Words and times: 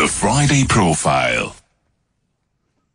The 0.00 0.08
Friday 0.08 0.64
Profile. 0.64 1.54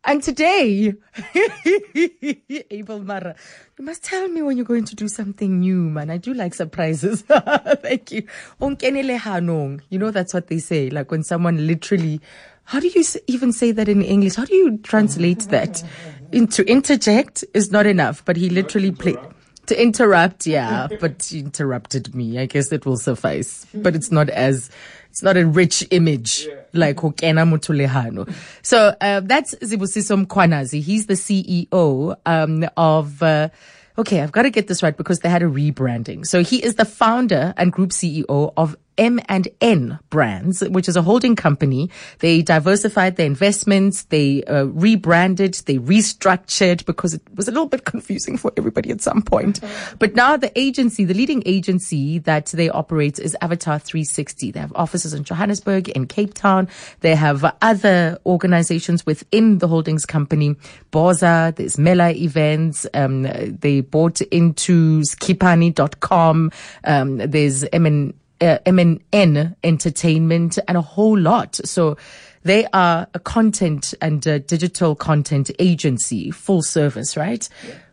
And 0.04 0.20
today, 0.20 0.92
Abel 2.72 2.98
Mara, 2.98 3.36
you 3.78 3.84
must 3.84 4.02
tell 4.02 4.26
me 4.26 4.42
when 4.42 4.56
you're 4.56 4.66
going 4.66 4.86
to 4.86 4.96
do 4.96 5.06
something 5.06 5.60
new, 5.60 5.88
man. 5.88 6.10
I 6.10 6.16
do 6.16 6.34
like 6.34 6.52
surprises. 6.52 7.22
Thank 7.28 8.10
you. 8.10 8.26
You 8.60 9.98
know, 10.00 10.10
that's 10.10 10.34
what 10.34 10.48
they 10.48 10.58
say. 10.58 10.90
Like 10.90 11.12
when 11.12 11.22
someone 11.22 11.64
literally, 11.68 12.20
how 12.64 12.80
do 12.80 12.88
you 12.88 13.04
even 13.28 13.52
say 13.52 13.70
that 13.70 13.88
in 13.88 14.02
English? 14.02 14.34
How 14.34 14.44
do 14.44 14.56
you 14.56 14.78
translate 14.78 15.42
that? 15.50 15.84
In, 16.32 16.48
to 16.48 16.68
interject 16.68 17.44
is 17.54 17.70
not 17.70 17.86
enough, 17.86 18.24
but 18.24 18.36
he 18.36 18.50
literally 18.50 18.90
played. 18.90 19.18
To 19.66 19.80
interrupt, 19.80 20.46
yeah, 20.46 20.86
but 21.00 21.24
he 21.24 21.40
interrupted 21.40 22.14
me. 22.14 22.38
I 22.38 22.46
guess 22.46 22.70
it 22.70 22.86
will 22.86 22.96
suffice. 22.96 23.66
But 23.74 23.96
it's 23.96 24.12
not 24.12 24.28
as, 24.30 24.70
it's 25.16 25.22
not 25.22 25.38
a 25.38 25.46
rich 25.46 25.82
image 25.92 26.46
like 26.74 26.96
Hokena 26.96 27.48
Mutulehano. 27.48 28.30
So, 28.60 28.94
uh, 29.00 29.20
that's 29.20 29.54
Sibusiso 29.54 30.26
Mkwanazi. 30.26 30.82
He's 30.82 31.06
the 31.06 31.14
CEO, 31.14 32.14
um, 32.26 32.68
of, 32.76 33.22
uh, 33.22 33.48
okay, 33.96 34.20
I've 34.20 34.30
got 34.30 34.42
to 34.42 34.50
get 34.50 34.66
this 34.68 34.82
right 34.82 34.94
because 34.94 35.20
they 35.20 35.30
had 35.30 35.42
a 35.42 35.46
rebranding. 35.46 36.26
So 36.26 36.42
he 36.42 36.62
is 36.62 36.74
the 36.74 36.84
founder 36.84 37.54
and 37.56 37.72
group 37.72 37.92
CEO 37.92 38.52
of 38.58 38.76
M 38.98 39.20
and 39.28 39.48
N 39.60 39.98
Brands, 40.10 40.62
which 40.62 40.88
is 40.88 40.96
a 40.96 41.02
holding 41.02 41.36
company. 41.36 41.90
They 42.20 42.42
diversified 42.42 43.16
their 43.16 43.26
investments. 43.26 44.04
They 44.04 44.44
uh, 44.44 44.64
rebranded. 44.64 45.54
They 45.66 45.78
restructured 45.78 46.84
because 46.86 47.14
it 47.14 47.22
was 47.34 47.48
a 47.48 47.50
little 47.50 47.68
bit 47.68 47.84
confusing 47.92 48.36
for 48.36 48.52
everybody 48.56 48.90
at 48.90 49.00
some 49.00 49.22
point. 49.22 49.60
But 49.98 50.14
now 50.14 50.36
the 50.36 50.56
agency, 50.58 51.04
the 51.04 51.14
leading 51.14 51.42
agency 51.46 52.18
that 52.20 52.46
they 52.46 52.68
operate 52.68 53.18
is 53.18 53.36
Avatar 53.40 53.78
360. 53.78 54.50
They 54.50 54.60
have 54.60 54.72
offices 54.74 55.14
in 55.14 55.24
Johannesburg, 55.24 55.88
in 55.90 56.06
Cape 56.06 56.34
Town. 56.34 56.68
They 57.00 57.14
have 57.14 57.44
other 57.62 58.18
organizations 58.26 59.04
within 59.06 59.58
the 59.58 59.68
holdings 59.68 60.06
company. 60.06 60.56
Boza, 60.92 61.54
there's 61.56 61.78
Mela 61.78 62.10
Events. 62.10 62.86
Um, 62.94 63.22
they 63.22 63.80
bought 63.80 64.20
into 64.22 65.00
skipani.com. 65.00 66.50
Um, 66.84 67.16
there's 67.18 67.64
MN 67.72 68.14
uh, 68.40 68.58
MNN 68.66 69.56
Entertainment 69.64 70.58
and 70.68 70.76
a 70.76 70.82
whole 70.82 71.18
lot. 71.18 71.56
So 71.64 71.96
they 72.42 72.66
are 72.72 73.06
a 73.14 73.18
content 73.18 73.94
and 74.00 74.26
a 74.26 74.38
digital 74.38 74.94
content 74.94 75.50
agency, 75.58 76.30
full 76.30 76.62
service, 76.62 77.16
right? 77.16 77.48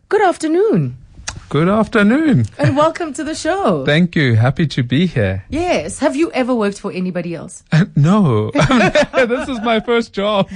Good 0.08 0.22
afternoon 0.22 0.98
Good 1.48 1.68
afternoon. 1.68 2.46
and 2.58 2.76
welcome 2.76 3.12
to 3.14 3.24
the 3.24 3.34
show. 3.34 3.84
Thank 3.86 4.16
you. 4.16 4.34
Happy 4.34 4.66
to 4.68 4.82
be 4.82 5.06
here. 5.06 5.44
yes. 5.48 5.98
Have 5.98 6.16
you 6.16 6.30
ever 6.32 6.54
worked 6.54 6.80
for 6.80 6.90
anybody 6.92 7.34
else? 7.34 7.62
No, 7.96 8.50
this 9.14 9.48
is 9.48 9.60
my 9.60 9.80
first 9.80 10.12
job. 10.12 10.48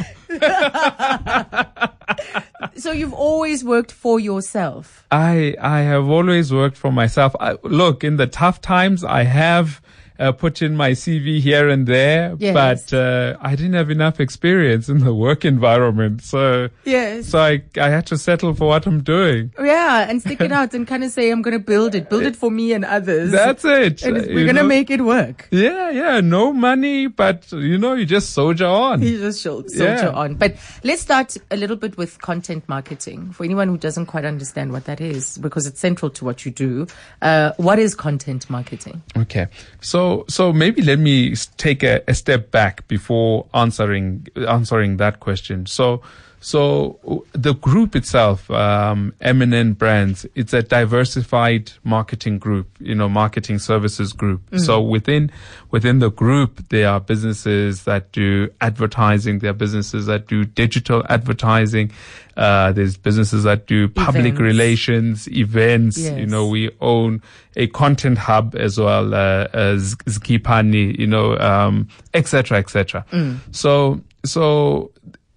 So 2.76 2.92
you've 2.92 3.14
always 3.14 3.64
worked 3.64 3.92
for 3.92 4.20
yourself. 4.20 5.06
I 5.10 5.54
I 5.60 5.80
have 5.80 6.08
always 6.08 6.52
worked 6.52 6.76
for 6.76 6.92
myself. 6.92 7.34
I, 7.40 7.56
look, 7.62 8.04
in 8.04 8.16
the 8.16 8.26
tough 8.26 8.60
times, 8.60 9.04
I 9.04 9.24
have 9.24 9.80
uh, 10.18 10.32
put 10.32 10.62
in 10.62 10.76
my 10.76 10.90
CV 10.92 11.40
here 11.40 11.68
and 11.68 11.86
there, 11.86 12.34
Yes. 12.38 12.54
but 12.54 12.92
uh, 12.96 13.36
I 13.40 13.54
didn't 13.54 13.74
have 13.74 13.90
enough 13.90 14.18
experience 14.20 14.88
in 14.88 14.98
the 15.04 15.14
work 15.14 15.44
environment, 15.44 16.22
so 16.22 16.68
Yes. 16.84 17.28
so 17.28 17.38
I 17.38 17.62
I 17.80 17.88
had 17.90 18.06
to 18.06 18.18
settle 18.18 18.54
for 18.54 18.66
what 18.68 18.86
I'm 18.86 19.02
doing. 19.02 19.52
Yeah, 19.62 20.08
and 20.08 20.20
stick 20.20 20.40
it 20.40 20.52
out 20.58 20.74
and 20.74 20.86
kind 20.86 21.04
of 21.04 21.10
say, 21.10 21.30
I'm 21.30 21.42
going 21.42 21.56
to 21.56 21.64
build 21.64 21.94
it, 21.94 22.08
build 22.10 22.24
it 22.24 22.36
for 22.36 22.50
me 22.50 22.72
and 22.72 22.84
others. 22.84 23.30
That's 23.30 23.64
it. 23.64 24.02
and 24.02 24.16
we're 24.16 24.44
going 24.44 24.56
to 24.56 24.64
make 24.64 24.90
it 24.90 25.02
work. 25.02 25.46
Yeah, 25.50 25.90
yeah. 25.90 26.20
No 26.20 26.52
money, 26.52 27.06
but 27.06 27.50
you 27.52 27.78
know, 27.78 27.94
you 27.94 28.06
just 28.06 28.30
soldier 28.30 28.66
on. 28.66 29.02
You 29.02 29.18
just 29.18 29.42
soldier 29.42 29.84
Yeah. 29.84 30.08
on. 30.10 30.34
But 30.34 30.56
let's 30.82 31.02
start 31.02 31.36
a 31.50 31.56
little 31.56 31.76
bit 31.76 31.96
with 31.96 32.20
content 32.20 32.68
marketing 32.68 33.32
for 33.32 33.44
anyone 33.44 33.68
who 33.68 33.78
doesn't 33.78 34.06
quite 34.06 34.24
understand 34.24 34.72
what 34.72 34.84
that 34.86 35.00
is, 35.00 35.38
because 35.38 35.66
it's 35.66 35.78
central 35.80 36.10
to 36.12 36.24
what 36.24 36.44
you 36.44 36.50
do. 36.50 36.86
Uh, 37.22 37.52
what 37.56 37.78
is 37.78 37.94
content 37.94 38.48
marketing? 38.50 39.02
Okay. 39.16 39.46
So 39.80 40.07
so 40.28 40.52
maybe 40.52 40.82
let 40.82 40.98
me 40.98 41.34
take 41.56 41.82
a, 41.82 42.02
a 42.08 42.14
step 42.14 42.50
back 42.50 42.86
before 42.88 43.46
answering 43.54 44.26
answering 44.46 44.96
that 44.98 45.20
question. 45.20 45.66
So 45.66 46.02
so 46.40 47.24
the 47.32 47.54
group 47.54 47.96
itself, 47.96 48.50
um, 48.50 49.12
M&N 49.20 49.72
Brands, 49.72 50.26
it's 50.34 50.52
a 50.52 50.62
diversified 50.62 51.72
marketing 51.84 52.38
group, 52.38 52.68
you 52.78 52.94
know, 52.94 53.08
marketing 53.08 53.58
services 53.58 54.12
group. 54.12 54.42
So 54.56 54.80
within 54.80 55.30
within 55.70 55.98
the 55.98 56.10
group, 56.10 56.68
there 56.68 56.88
are 56.88 57.00
businesses 57.00 57.84
that 57.84 58.12
do 58.12 58.50
advertising, 58.60 59.40
there 59.40 59.50
are 59.50 59.54
businesses 59.54 60.06
that 60.06 60.28
do 60.28 60.44
digital 60.44 61.02
advertising, 61.08 61.90
uh, 62.36 62.70
there's 62.70 62.96
businesses 62.96 63.42
that 63.42 63.66
do 63.66 63.88
public 63.88 64.34
Events. 64.34 64.40
relations, 64.40 65.28
events. 65.28 65.98
You 65.98 66.26
know, 66.26 66.46
we 66.46 66.70
own 66.80 67.20
a 67.56 67.66
content 67.66 68.16
hub 68.18 68.54
as 68.54 68.78
well 68.78 69.12
uh, 69.12 69.48
as 69.52 69.96
Skipani, 70.06 70.96
you 70.96 71.08
know, 71.08 71.36
um, 71.38 71.88
et 72.14 72.28
cetera, 72.28 72.58
et 72.58 72.70
cetera. 72.70 73.04
So, 73.50 74.00
so, 74.24 74.92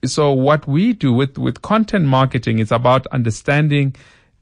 so 0.06 0.32
what 0.32 0.68
we 0.68 0.94
do 0.94 1.14
with, 1.14 1.38
with 1.38 1.62
content 1.62 2.06
marketing 2.06 2.60
is 2.60 2.72
about 2.72 3.08
understanding, 3.08 3.96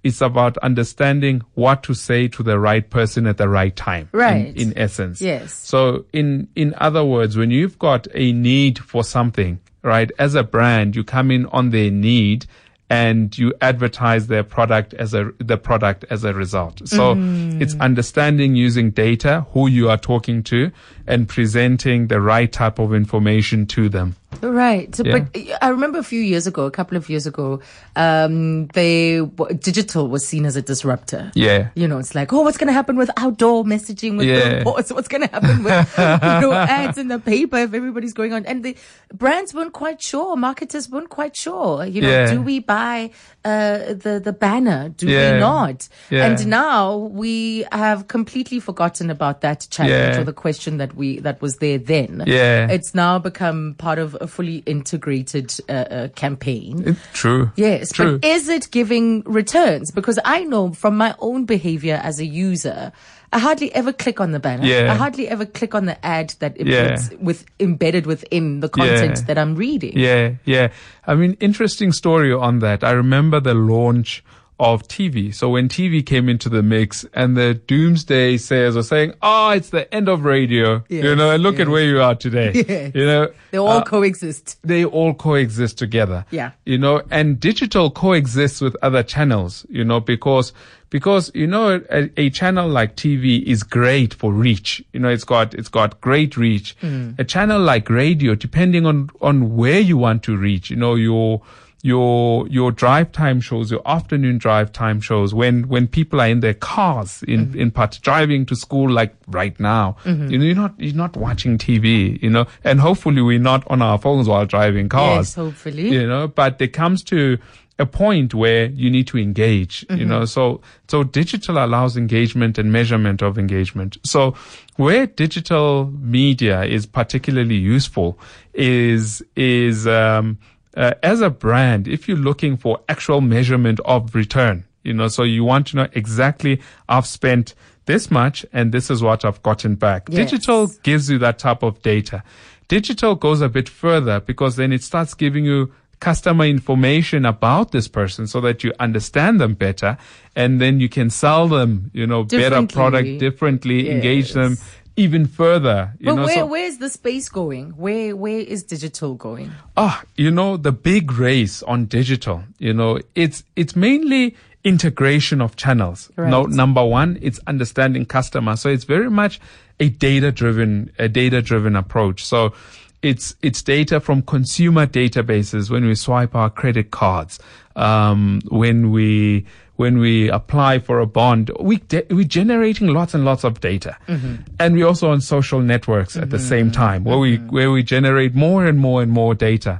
it's 0.03 0.21
about 0.21 0.57
understanding 0.59 1.41
what 1.55 1.83
to 1.83 1.93
say 1.93 2.27
to 2.29 2.43
the 2.43 2.59
right 2.59 2.89
person 2.89 3.27
at 3.27 3.37
the 3.37 3.49
right 3.49 3.75
time. 3.75 4.09
in- 4.13 4.19
Right. 4.19 4.55
In, 4.55 4.77
essence. 4.77 5.21
Yes. 5.21 5.53
So 5.53 6.05
in, 6.13 6.47
in 6.55 6.73
other 6.77 7.03
words, 7.03 7.35
when 7.37 7.51
you've 7.51 7.77
got 7.79 8.07
a 8.13 8.31
need 8.31 8.79
for 8.79 9.03
something, 9.03 9.59
right, 9.83 10.11
as 10.17 10.35
a 10.35 10.43
brand, 10.43 10.95
you 10.95 11.03
come 11.03 11.31
in 11.31 11.45
on 11.47 11.71
their 11.71 11.91
need 11.91 12.45
and 12.89 13.37
you 13.37 13.53
advertise 13.61 14.27
their 14.27 14.43
product 14.43 14.93
as 14.95 15.13
a 15.13 15.31
the 15.37 15.57
product 15.57 16.05
as 16.09 16.23
a 16.23 16.33
result. 16.33 16.81
So 16.87 17.13
mm-hmm. 17.13 17.61
it's 17.61 17.75
understanding 17.75 18.55
using 18.55 18.89
data 18.89 19.45
who 19.51 19.67
you 19.67 19.89
are 19.89 19.97
talking 19.97 20.41
to 20.43 20.71
and 21.05 21.29
presenting 21.29 22.07
the 22.07 22.19
right 22.19 22.51
type 22.51 22.79
of 22.79 22.93
information 22.93 23.67
to 23.67 23.89
them. 23.89 24.15
Right. 24.41 24.93
So, 24.95 25.03
Yeah. 25.03 25.19
But 25.19 25.37
I 25.61 25.69
remember 25.69 25.97
a 25.99 26.03
few 26.03 26.21
years 26.21 26.45
ago, 26.47 26.65
a 26.65 26.71
couple 26.71 26.95
of 26.97 27.09
years 27.09 27.25
ago, 27.25 27.59
um, 27.95 28.67
they 28.67 29.21
digital 29.59 30.07
was 30.07 30.25
seen 30.25 30.45
as 30.45 30.55
a 30.55 30.61
disruptor. 30.61 31.31
Yeah. 31.35 31.69
You 31.75 31.87
know, 31.87 31.97
it's 31.97 32.13
like, 32.15 32.31
oh, 32.31 32.41
what's 32.41 32.57
going 32.57 32.67
to 32.67 32.73
happen 32.73 32.95
with 32.95 33.09
outdoor 33.17 33.63
messaging 33.63 34.17
with 34.17 34.27
Yeah. 34.27 34.55
billboards? 34.63 34.93
What's 34.93 35.07
going 35.07 35.27
to 35.27 35.31
happen 35.33 35.63
with 35.63 35.97
you 35.97 36.41
know 36.41 36.53
ads 36.53 36.97
in 36.97 37.07
the 37.07 37.19
paper 37.19 37.57
if 37.57 37.73
everybody's 37.73 38.13
going 38.13 38.33
on? 38.33 38.45
And 38.45 38.63
the 38.63 38.77
brands 39.13 39.53
weren't 39.53 39.73
quite 39.73 40.01
sure, 40.01 40.37
marketers 40.37 40.89
weren't 40.89 41.09
quite 41.09 41.35
sure. 41.35 41.83
You 41.85 42.01
know, 42.01 42.09
Yeah. 42.09 42.31
do 42.31 42.41
we 42.41 42.59
buy 42.59 43.09
uh, 43.43 43.93
the 43.93 44.21
the 44.23 44.31
banner? 44.33 44.89
Do 44.89 45.07
Yeah. 45.07 45.33
we 45.33 45.39
not? 45.39 45.87
And 46.11 46.45
now 46.47 46.95
we 46.97 47.65
have 47.71 48.07
completely 48.07 48.59
forgotten 48.59 49.09
about 49.09 49.41
that 49.41 49.67
challenge 49.71 50.17
or 50.17 50.23
the 50.23 50.33
question 50.33 50.77
that 50.77 50.95
we 50.95 51.19
that 51.21 51.41
was 51.41 51.57
there 51.57 51.77
then. 51.79 52.23
Yeah. 52.27 52.67
It's 52.69 52.93
now 52.93 53.17
become 53.19 53.75
part 53.77 53.97
of 53.99 54.15
a 54.19 54.27
fully 54.27 54.57
integrated 54.65 55.53
uh, 55.67 55.71
uh, 55.71 56.07
campaign. 56.09 56.83
It's 56.85 56.99
true. 57.13 57.51
Yes, 57.55 57.91
True. 57.91 58.19
but 58.19 58.27
is 58.27 58.49
it 58.49 58.69
giving 58.71 59.21
returns? 59.23 59.91
Because 59.91 60.19
I 60.25 60.43
know 60.43 60.73
from 60.73 60.97
my 60.97 61.15
own 61.19 61.45
behavior 61.45 61.99
as 62.03 62.19
a 62.19 62.25
user, 62.25 62.91
I 63.31 63.39
hardly 63.39 63.73
ever 63.75 63.93
click 63.93 64.19
on 64.19 64.31
the 64.31 64.39
banner. 64.39 64.65
Yeah. 64.65 64.91
I 64.91 64.95
hardly 64.95 65.27
ever 65.27 65.45
click 65.45 65.75
on 65.75 65.85
the 65.85 66.03
ad 66.05 66.33
that 66.39 66.53
it 66.59 66.67
Yeah. 66.67 66.97
with 67.21 67.45
embedded 67.59 68.05
within 68.07 68.59
the 68.59 68.69
content 68.69 69.17
Yeah. 69.19 69.23
that 69.27 69.37
I'm 69.37 69.55
reading. 69.55 69.97
Yeah, 69.97 70.31
yeah. 70.45 70.69
I 71.05 71.15
mean, 71.15 71.37
interesting 71.39 71.91
story 71.91 72.33
on 72.33 72.59
that. 72.59 72.83
I 72.83 72.91
remember 72.91 73.39
the 73.39 73.53
launch 73.53 74.23
of 74.59 74.83
TV. 74.89 75.33
So 75.33 75.49
when 75.49 75.69
TV 75.69 76.05
came 76.05 76.27
into 76.27 76.49
the 76.49 76.61
mix 76.61 77.05
and 77.13 77.37
the 77.37 77.53
doomsday 77.53 78.35
sayers 78.37 78.75
were 78.75 78.83
saying, 78.83 79.13
oh, 79.21 79.51
it's 79.51 79.69
the 79.69 79.91
end 79.93 80.09
of 80.09 80.25
radio. 80.25 80.83
you 80.89 81.15
know, 81.15 81.31
and 81.31 81.41
look 81.41 81.55
yes. 81.55 81.61
at 81.61 81.67
where 81.69 81.85
you 81.85 82.01
are 82.01 82.15
today. 82.15 82.51
Yes. 82.69 82.91
You 82.93 83.05
know, 83.05 83.31
They 83.51 83.57
all 83.57 83.69
uh, 83.69 83.83
coexist. 83.83 84.57
they 84.63 84.83
all 84.85 85.13
coexist 85.13 85.77
together. 85.77 86.25
Yeah. 86.29 86.51
You 86.65 86.77
know, 86.77 87.01
and 87.09 87.39
digital 87.39 87.89
coexists 87.89 88.59
with 88.61 88.75
other 88.81 89.01
channels, 89.01 89.65
you 89.69 89.83
know, 89.83 89.99
because, 90.01 90.51
because, 90.89 91.31
you 91.33 91.47
know, 91.47 91.81
a, 91.89 92.09
a 92.17 92.29
channel 92.29 92.67
like 92.67 92.95
TV 92.95 93.41
is 93.43 93.63
great 93.63 94.13
for 94.13 94.31
reach. 94.33 94.83
You 94.93 94.99
know, 94.99 95.09
it's 95.09 95.23
got, 95.23 95.53
it's 95.55 95.69
got 95.69 95.99
great 96.01 96.35
reach. 96.37 96.75
A 97.17 97.23
channel 97.23 97.61
like 97.61 97.89
radio, 97.89 98.35
depending 98.35 98.85
on, 98.85 99.09
on 99.21 99.55
where 99.55 99.79
you 99.79 99.97
want 99.97 100.21
to 100.23 100.35
reach, 100.35 100.69
you 100.69 100.75
know, 100.75 100.95
your, 100.95 101.41
your 101.81 102.47
your 102.47 102.71
drive 102.71 103.11
time 103.11 103.39
shows, 103.41 103.71
your 103.71 103.81
afternoon 103.85 104.37
drive 104.37 104.71
time 104.71 104.99
shows, 104.99 105.33
when 105.33 105.67
when 105.67 105.87
people 105.87 106.19
are 106.21 106.27
in 106.27 106.39
their 106.39 106.53
cars, 106.53 107.23
in 107.23 107.47
mm-hmm. 107.47 107.59
in 107.59 107.71
part 107.71 107.99
driving 108.01 108.45
to 108.47 108.55
school, 108.55 108.89
like 108.89 109.15
right 109.27 109.59
now, 109.59 109.95
mm-hmm. 110.03 110.29
you 110.29 110.37
know, 110.37 110.45
you're 110.45 110.55
not 110.55 110.73
you're 110.77 110.95
not 110.95 111.15
watching 111.15 111.57
TV, 111.57 112.21
you 112.21 112.29
know, 112.29 112.45
and 112.63 112.79
hopefully 112.79 113.21
we're 113.21 113.39
not 113.39 113.69
on 113.69 113.81
our 113.81 113.97
phones 113.97 114.27
while 114.27 114.45
driving 114.45 114.89
cars. 114.89 115.29
Yes, 115.29 115.35
hopefully. 115.35 115.89
you 115.89 116.07
know 116.07 116.27
but 116.27 116.61
it 116.61 116.73
comes 116.73 117.03
to 117.03 117.37
a 117.79 117.85
point 117.85 118.33
where 118.33 118.65
you 118.65 118.89
need 118.91 119.07
to 119.07 119.17
engage, 119.17 119.85
you 119.89 119.95
mm-hmm. 119.95 120.09
know, 120.09 120.25
so, 120.25 120.59
so 120.89 121.03
digital 121.03 121.57
allows 121.57 121.95
engagement 121.95 122.57
and 122.57 122.71
measurement 122.73 123.21
of 123.21 123.39
engagement. 123.39 123.97
So 124.05 124.35
where 124.75 125.07
digital 125.07 125.85
media 125.97 126.63
is 126.63 126.85
particularly 126.85 127.55
useful 127.55 128.19
is, 128.53 129.23
is, 129.37 129.87
um, 129.87 130.37
uh, 130.75 130.93
as 131.03 131.21
a 131.21 131.29
brand, 131.29 131.87
if 131.87 132.07
you're 132.07 132.17
looking 132.17 132.57
for 132.57 132.79
actual 132.87 133.21
measurement 133.21 133.79
of 133.85 134.13
return, 134.15 134.65
you 134.83 134.93
know, 134.93 135.07
so 135.07 135.23
you 135.23 135.43
want 135.43 135.67
to 135.67 135.75
know 135.75 135.87
exactly 135.93 136.61
I've 136.87 137.05
spent 137.05 137.53
this 137.85 138.11
much 138.11 138.45
and 138.53 138.71
this 138.71 138.89
is 138.89 139.01
what 139.01 139.25
I've 139.25 139.41
gotten 139.41 139.75
back. 139.75 140.07
Yes. 140.09 140.29
Digital 140.29 140.67
gives 140.83 141.09
you 141.09 141.17
that 141.19 141.39
type 141.39 141.63
of 141.63 141.81
data. 141.81 142.23
Digital 142.67 143.15
goes 143.15 143.41
a 143.41 143.49
bit 143.49 143.67
further 143.67 144.19
because 144.19 144.55
then 144.55 144.71
it 144.71 144.83
starts 144.83 145.15
giving 145.15 145.43
you 145.43 145.73
customer 145.99 146.45
information 146.45 147.25
about 147.25 147.71
this 147.71 147.87
person 147.87 148.25
so 148.25 148.39
that 148.39 148.63
you 148.63 148.71
understand 148.79 149.41
them 149.41 149.53
better 149.53 149.97
and 150.35 150.61
then 150.61 150.79
you 150.79 150.87
can 150.87 151.09
sell 151.09 151.47
them, 151.47 151.91
you 151.93 152.07
know, 152.07 152.23
better 152.23 152.65
product 152.67 153.19
differently, 153.19 153.89
engage 153.89 154.31
them 154.33 154.51
Yes. 154.51 154.78
Even 154.99 155.25
further. 155.25 155.93
You 155.99 156.07
But 156.07 156.15
know, 156.15 156.25
where 156.25 156.35
so- 156.35 156.45
where 156.45 156.65
is 156.65 156.77
the 156.79 156.89
space 156.89 157.29
going? 157.29 157.71
Where 157.83 158.15
where 158.15 158.39
is 158.39 158.63
digital 158.63 159.15
going? 159.15 159.51
Ah, 159.77 160.03
you 160.15 160.31
know, 160.31 160.57
the 160.57 160.71
big 160.71 161.11
race 161.13 161.63
on 161.63 161.85
digital, 161.85 162.43
you 162.59 162.73
know, 162.73 162.99
it's, 163.15 163.43
it's 163.55 163.75
mainly 163.75 164.35
integration 164.63 165.41
of 165.41 165.55
channels. 165.55 166.11
Right. 166.17 166.29
No, 166.29 166.43
number 166.43 166.83
one, 166.83 167.17
it's 167.21 167.39
understanding 167.47 168.05
customer. 168.05 168.55
So 168.57 168.69
it's 168.69 168.83
very 168.83 169.09
much 169.09 169.39
a 169.79 169.87
data 169.89 170.31
driven, 170.31 170.91
a 170.99 171.07
data 171.07 171.41
driven 171.41 171.75
approach. 171.77 172.25
So 172.25 172.53
it's, 173.01 173.35
it's 173.41 173.61
data 173.61 173.99
from 173.99 174.21
consumer 174.21 174.85
databases 174.85 175.69
when 175.69 175.85
we 175.85 175.95
swipe 175.95 176.35
our 176.35 176.49
credit 176.49 176.91
cards, 176.91 177.39
um, 177.75 178.41
when 178.49 178.91
we, 178.91 179.45
when 179.79 179.97
we 179.97 180.29
apply 180.29 180.77
for 180.77 180.99
a 180.99 181.05
bond, 181.05 181.51
we 181.57 181.77
de- 181.77 182.05
we're 182.09 182.25
generating 182.25 182.89
lots 182.89 183.13
and 183.13 183.23
lots 183.23 183.45
of 183.45 183.61
data, 183.61 183.95
mm-hmm. 184.09 184.35
and 184.59 184.75
we're 184.75 184.85
also 184.85 185.09
on 185.09 185.21
social 185.21 185.61
networks 185.61 186.17
at 186.17 186.31
the 186.31 186.35
mm-hmm. 186.35 186.45
same 186.47 186.69
time, 186.69 187.05
where 187.05 187.17
we 187.17 187.37
mm-hmm. 187.37 187.47
where 187.47 187.71
we 187.71 187.81
generate 187.81 188.35
more 188.35 188.65
and 188.65 188.77
more 188.77 189.01
and 189.01 189.09
more 189.09 189.33
data. 189.33 189.79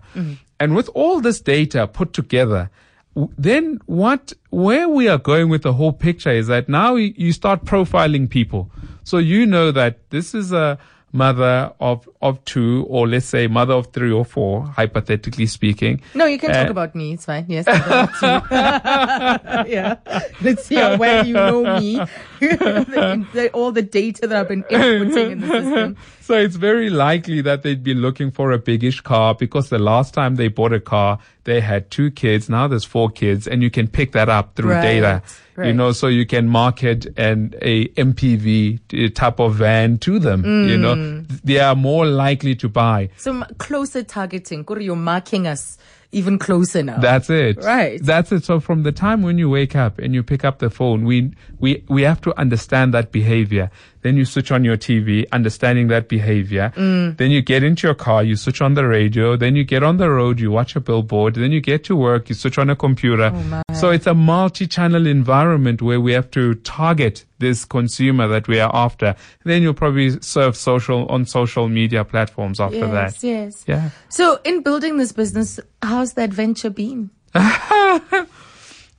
And 0.57 0.73
with 0.73 0.89
all 0.93 1.19
this 1.19 1.41
data 1.41 1.85
put 1.85 2.13
together, 2.13 2.69
w- 3.13 3.33
then 3.37 3.79
what 3.87 4.31
where 4.51 4.87
we 4.87 5.09
are 5.09 5.17
going 5.17 5.49
with 5.49 5.63
the 5.63 5.73
whole 5.73 5.91
picture 5.91 6.31
is 6.31 6.47
that 6.47 6.69
now 6.69 6.95
you 6.95 7.33
start 7.33 7.65
profiling 7.65 8.29
people, 8.29 8.71
so 9.03 9.17
you 9.17 9.45
know 9.45 9.69
that 9.69 10.09
this 10.11 10.33
is 10.33 10.53
a 10.53 10.79
mother 11.11 11.73
of 11.79 12.07
of 12.21 12.43
two, 12.45 12.85
or 12.89 13.07
let's 13.07 13.25
say 13.25 13.47
mother 13.47 13.73
of 13.73 13.87
three 13.93 14.11
or 14.11 14.25
four, 14.25 14.65
hypothetically 14.65 15.45
speaking. 15.45 16.01
No, 16.13 16.25
you 16.25 16.37
can 16.37 16.51
talk 16.51 16.67
Uh, 16.67 16.71
about 16.71 16.95
me. 16.95 17.13
It's 17.13 17.25
fine. 17.25 17.45
Yes. 17.47 17.65
I 17.67 17.71
don't 17.79 18.09
have 18.11 19.63
to. 19.65 19.65
yeah. 19.69 19.95
Let's 20.41 20.65
see 20.65 20.75
how 20.75 20.97
well 20.97 21.25
you 21.25 21.33
know 21.33 21.79
me. 21.79 21.97
The- 22.39 23.25
the- 23.33 23.49
all 23.53 23.71
the 23.71 23.81
data 23.81 24.27
that 24.27 24.37
I've 24.37 24.47
been 24.47 24.63
inputting 24.63 25.31
in 25.31 25.39
the 25.41 25.47
system. 25.47 25.97
So 26.29 26.35
it's 26.37 26.57
very 26.57 26.91
likely 26.91 27.41
that 27.41 27.63
they'd 27.63 27.81
be 27.83 27.95
looking 27.95 28.29
for 28.29 28.51
a 28.51 28.59
biggish 28.59 29.01
car 29.01 29.33
because 29.33 29.69
the 29.69 29.79
last 29.79 30.13
time 30.13 30.35
they 30.35 30.47
bought 30.47 30.71
a 30.73 30.79
car, 30.79 31.17
they 31.45 31.59
had 31.59 31.89
two 31.89 32.11
kids. 32.11 32.47
Now 32.49 32.67
there's 32.67 32.83
four 32.85 33.09
kids 33.09 33.47
and 33.47 33.63
you 33.63 33.71
can 33.71 33.87
pick 33.87 34.11
that 34.11 34.29
up 34.29 34.53
through 34.55 34.73
Right, 34.73 34.81
data. 34.83 35.23
You 35.67 35.73
know, 35.73 35.91
so 35.91 36.07
you 36.07 36.25
can 36.25 36.47
market 36.47 37.07
an 37.17 37.53
a 37.61 37.87
MPV 37.89 39.13
type 39.13 39.39
of 39.39 39.55
van 39.55 39.97
to 39.99 40.19
them. 40.19 40.43
You 40.69 40.77
know, 40.77 40.95
Mm. 40.95 41.41
they 41.43 41.59
are 41.59 41.75
more 41.75 42.05
likely 42.05 42.55
to 42.55 42.69
buy. 42.69 43.09
So 43.17 43.31
m- 43.31 43.45
closer 43.57 44.03
targeting. 44.03 44.65
You're 44.79 44.95
marking 44.95 45.47
us 45.47 45.77
even 46.11 46.39
closer 46.39 46.81
now. 46.83 46.97
That's 46.99 47.29
it. 47.29 47.63
Right. 47.63 47.99
That's 48.03 48.31
it. 48.31 48.43
So 48.43 48.59
from 48.59 48.83
the 48.83 48.91
time 48.91 49.21
when 49.21 49.37
you 49.37 49.49
wake 49.49 49.75
up 49.75 49.99
and 49.99 50.13
you 50.15 50.23
pick 50.23 50.43
up 50.43 50.57
the 50.59 50.69
phone, 50.69 51.03
we, 51.05 51.31
we, 51.59 51.83
we 51.87 52.01
have 52.03 52.19
to 52.21 52.39
understand 52.39 52.93
that 52.95 53.11
behavior. 53.11 53.69
Then 54.01 54.15
you 54.15 54.25
switch 54.25 54.51
on 54.51 54.63
your 54.63 54.77
TV, 54.77 55.25
understanding 55.31 55.87
that 55.89 56.07
behavior. 56.07 56.71
Mm. 56.75 57.17
Then 57.17 57.31
you 57.31 57.41
get 57.41 57.63
into 57.63 57.87
your 57.87 57.95
car, 57.95 58.23
you 58.23 58.35
switch 58.35 58.61
on 58.61 58.73
the 58.73 58.85
radio. 58.85 59.35
Then 59.35 59.55
you 59.55 59.63
get 59.63 59.83
on 59.83 59.97
the 59.97 60.09
road, 60.09 60.39
you 60.39 60.51
watch 60.51 60.75
a 60.75 60.79
billboard. 60.79 61.35
Then 61.35 61.51
you 61.51 61.61
get 61.61 61.83
to 61.85 61.95
work, 61.95 62.29
you 62.29 62.35
switch 62.35 62.57
on 62.57 62.69
a 62.69 62.75
computer. 62.75 63.31
Oh, 63.33 63.61
so 63.73 63.89
it's 63.89 64.07
a 64.07 64.13
multi-channel 64.13 65.05
environment 65.05 65.81
where 65.81 65.99
we 65.99 66.13
have 66.13 66.31
to 66.31 66.55
target 66.55 67.25
this 67.39 67.65
consumer 67.65 68.27
that 68.27 68.47
we 68.47 68.59
are 68.59 68.71
after. 68.73 69.15
Then 69.43 69.61
you'll 69.61 69.73
probably 69.73 70.21
serve 70.21 70.55
social 70.55 71.07
on 71.07 71.25
social 71.25 71.67
media 71.67 72.03
platforms 72.05 72.59
after 72.59 72.77
yes, 72.77 73.21
that. 73.21 73.27
yes. 73.27 73.63
Yeah. 73.67 73.89
So 74.09 74.39
in 74.43 74.63
building 74.63 74.97
this 74.97 75.11
business, 75.11 75.59
how's 75.81 76.13
the 76.13 76.23
adventure 76.23 76.69
been? 76.69 77.09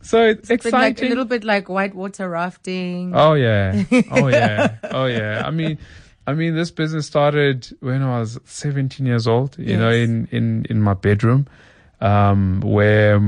So 0.03 0.25
it's 0.25 0.49
Been 0.49 0.73
like 0.73 1.01
a 1.03 1.07
little 1.07 1.25
bit 1.25 1.45
like 1.45 1.69
whitewater 1.69 2.29
rafting. 2.29 3.13
Oh 3.15 3.35
yeah. 3.35 3.85
Oh 4.11 4.29
yeah. 4.29 4.77
Oh 4.85 5.05
yeah. 5.07 5.43
I 5.47 5.51
mean, 5.51 5.79
I 6.27 6.35
mean, 6.35 6.55
this 6.55 6.71
business 6.71 7.07
started 7.07 7.69
when 7.81 8.03
I 8.03 8.19
was 8.21 8.39
17 8.45 9.07
years 9.07 9.27
old. 9.27 9.59
You 9.59 9.77
know, 9.77 9.91
in 9.91 10.29
in 10.31 10.67
in 10.71 10.81
my 10.81 10.95
bedroom, 10.95 11.47
um, 12.01 12.61
where 12.61 13.21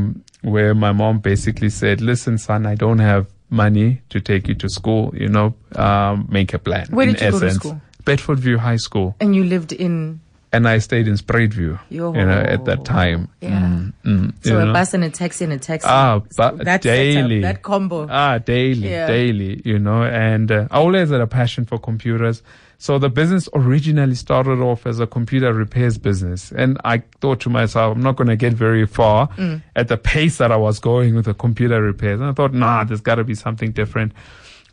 where 0.43 0.75
my 0.75 0.93
mom 0.93 1.19
basically 1.19 1.71
said, 1.71 2.01
"Listen, 2.01 2.39
son, 2.39 2.67
I 2.67 2.75
don't 2.75 3.01
have 3.01 3.27
money 3.51 4.01
to 4.09 4.21
take 4.21 4.49
you 4.49 4.55
to 4.55 4.69
school. 4.69 5.13
You 5.15 5.29
know, 5.29 5.55
um, 5.77 6.27
make 6.31 6.55
a 6.55 6.59
plan." 6.59 6.87
Where 6.91 7.07
did 7.07 7.21
you 7.21 7.31
go 7.31 7.41
to 7.41 7.51
school? 7.51 7.81
Bedfordview 8.05 8.59
High 8.59 8.77
School, 8.79 9.15
And 9.21 9.35
you 9.37 9.45
lived 9.45 9.73
in 9.73 10.21
and 10.53 10.69
I 10.69 10.79
stayed 10.79 11.09
in 11.09 11.15
Spruitview. 11.15 11.79
Yo. 11.89 12.13
You 12.15 12.25
know, 12.27 12.31
at 12.41 12.65
that 12.67 12.85
time. 12.85 13.29
Yeah. 13.41 13.61
Mm, 13.61 13.93
mm, 14.05 14.35
so 14.45 14.59
a 14.59 14.67
know. 14.67 14.73
bus 14.73 14.93
and 14.95 15.05
a 15.05 15.11
taxi 15.11 15.45
and 15.45 15.53
a 15.55 15.59
taxi. 15.59 15.87
Ah, 15.89 16.21
So 16.31 16.51
that 16.63 16.83
daily. 16.83 17.41
setup, 17.43 17.55
that 17.57 17.63
combo. 17.63 18.07
Ah, 18.11 18.39
daily, 18.39 18.91
Yeah. 18.91 19.07
daily, 19.07 19.63
you 19.65 19.79
know, 19.79 20.03
and 20.05 20.51
uh, 20.53 20.69
I 20.71 20.77
always 20.79 21.11
had 21.11 21.21
a 21.21 21.27
passion 21.27 21.65
for 21.65 21.79
computers. 21.79 22.43
So 22.79 22.99
the 22.99 23.09
business 23.09 23.49
originally 23.55 24.17
started 24.17 24.59
off 24.61 24.87
as 24.87 24.99
a 24.99 25.07
computer 25.07 25.53
repairs 25.53 25.99
business. 25.99 26.51
And 26.51 26.79
I 26.85 27.03
thought 27.21 27.39
to 27.43 27.49
myself, 27.49 27.95
I'm 27.97 28.03
not 28.03 28.17
going 28.17 28.27
to 28.29 28.35
get 28.37 28.55
very 28.55 28.87
far 28.87 29.29
Mm. 29.39 29.63
at 29.77 29.87
the 29.89 29.97
pace 29.97 30.39
that 30.39 30.51
I 30.51 30.57
was 30.57 30.81
going 30.81 31.15
with 31.15 31.27
the 31.27 31.35
computer 31.35 31.81
repairs. 31.81 32.21
And 32.21 32.29
I 32.29 32.33
thought, 32.33 32.53
nah, 32.53 32.83
there's 32.85 33.01
got 33.01 33.15
to 33.17 33.25
be 33.25 33.37
something 33.37 33.71
different. 33.71 34.13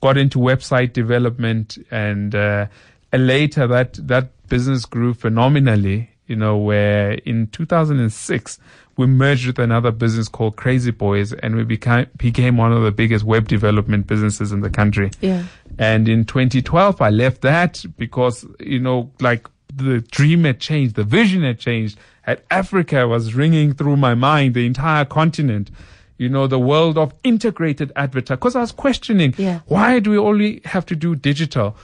Got 0.01 0.17
into 0.17 0.39
website 0.39 0.91
development 0.93 1.77
and, 1.91 2.33
uh, 2.33 2.65
and 3.11 3.27
later 3.27 3.67
that, 3.67 3.93
that 4.07 4.29
business 4.49 4.85
grew 4.85 5.13
phenomenally, 5.13 6.09
you 6.27 6.35
know, 6.35 6.57
where 6.57 7.13
in 7.25 7.47
2006, 7.47 8.59
we 8.97 9.05
merged 9.05 9.47
with 9.47 9.59
another 9.59 9.91
business 9.91 10.27
called 10.27 10.57
Crazy 10.57 10.91
Boys 10.91 11.31
and 11.31 11.55
we 11.55 11.63
became, 11.63 12.07
became 12.17 12.57
one 12.57 12.73
of 12.73 12.83
the 12.83 12.91
biggest 12.91 13.23
web 13.23 13.47
development 13.47 14.07
businesses 14.07 14.51
in 14.51 14.59
the 14.59 14.69
country. 14.69 15.11
Yeah. 15.21 15.43
And 15.77 16.09
in 16.09 16.25
2012, 16.25 17.01
I 17.01 17.09
left 17.09 17.41
that 17.41 17.85
because, 17.97 18.45
you 18.59 18.79
know, 18.79 19.09
like 19.21 19.47
the 19.73 20.01
dream 20.01 20.43
had 20.43 20.59
changed, 20.59 20.95
the 20.95 21.05
vision 21.05 21.43
had 21.43 21.59
changed. 21.59 21.97
And 22.25 22.41
Africa 22.51 23.07
was 23.07 23.33
ringing 23.33 23.73
through 23.73 23.95
my 23.95 24.15
mind, 24.15 24.53
the 24.53 24.65
entire 24.65 25.05
continent. 25.05 25.71
You 26.19 26.29
know, 26.29 26.45
the 26.47 26.59
world 26.59 26.97
of 26.97 27.13
integrated 27.23 27.91
advertising. 27.95 28.37
Because 28.39 28.55
I 28.55 28.61
was 28.61 28.71
questioning, 28.73 29.33
Yeah. 29.37 29.61
why 29.67 29.99
do 29.99 30.11
we 30.11 30.17
only 30.17 30.61
have 30.65 30.85
to 30.87 30.95
do 30.95 31.15
digital? 31.15 31.75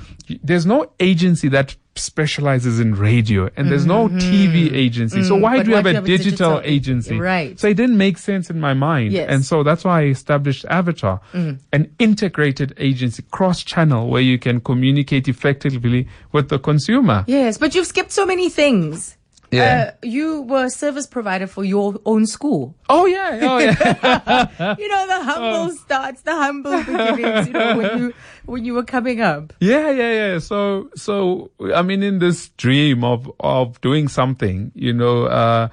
There's 0.43 0.65
no 0.65 0.91
agency 0.99 1.47
that 1.49 1.75
specializes 1.97 2.81
in 2.81 2.93
radio 2.95 3.49
and 3.55 3.71
there's 3.71 3.85
no 3.85 4.09
TV 4.09 4.73
agency. 4.73 5.23
So 5.23 5.35
why 5.35 5.55
Mm-hmm. 5.55 5.57
But 5.59 5.63
do 5.65 5.69
we 5.71 5.75
have 5.77 5.85
a 5.85 5.93
have 5.93 6.03
a 6.03 6.07
digital, 6.07 6.55
digital 6.57 6.61
agency? 6.65 7.17
Right. 7.17 7.57
So 7.57 7.67
it 7.69 7.75
didn't 7.75 7.97
make 7.97 8.17
sense 8.17 8.49
in 8.49 8.59
my 8.59 8.73
mind. 8.73 9.13
Yes. 9.13 9.29
And 9.29 9.45
so 9.45 9.63
that's 9.63 9.85
why 9.85 10.01
I 10.01 10.05
established 10.07 10.65
Avatar, 10.69 11.21
an 11.33 11.95
integrated 11.97 12.73
agency, 12.77 13.23
cross 13.31 13.63
channel 13.63 14.09
where 14.09 14.21
you 14.21 14.37
can 14.37 14.59
communicate 14.59 15.29
effectively 15.29 16.07
with 16.33 16.49
the 16.49 16.59
consumer. 16.59 17.23
Yes, 17.27 17.57
but 17.57 17.73
you've 17.73 17.87
skipped 17.87 18.11
so 18.11 18.25
many 18.25 18.49
things. 18.49 19.15
Yeah. 19.51 19.91
Uh, 19.93 19.97
you 20.03 20.41
were 20.41 20.65
a 20.65 20.69
service 20.69 21.07
provider 21.07 21.47
for 21.47 21.63
your 21.63 21.99
own 22.05 22.25
school. 22.25 22.75
Oh 22.89 23.05
yeah. 23.05 23.39
Oh 23.41 23.57
yeah. 23.59 24.75
You 24.79 24.87
know, 24.87 25.07
the 25.07 25.23
humble 25.23 25.75
starts, 25.75 26.21
the 26.23 26.33
humble 26.35 26.77
beginnings, 26.83 27.47
you 27.47 27.53
know, 27.53 27.77
when 27.77 27.99
you, 27.99 28.13
when 28.45 28.65
you 28.65 28.73
were 28.73 28.83
coming 28.83 29.21
up. 29.21 29.53
Yeah, 29.59 29.89
yeah, 29.91 30.11
yeah. 30.11 30.39
So, 30.39 30.89
so, 30.95 31.51
I 31.73 31.81
mean, 31.83 32.03
in 32.03 32.19
this 32.19 32.49
dream 32.57 33.03
of, 33.03 33.31
of 33.39 33.79
doing 33.81 34.07
something, 34.07 34.71
you 34.75 34.93
know, 34.93 35.25
uh, 35.25 35.69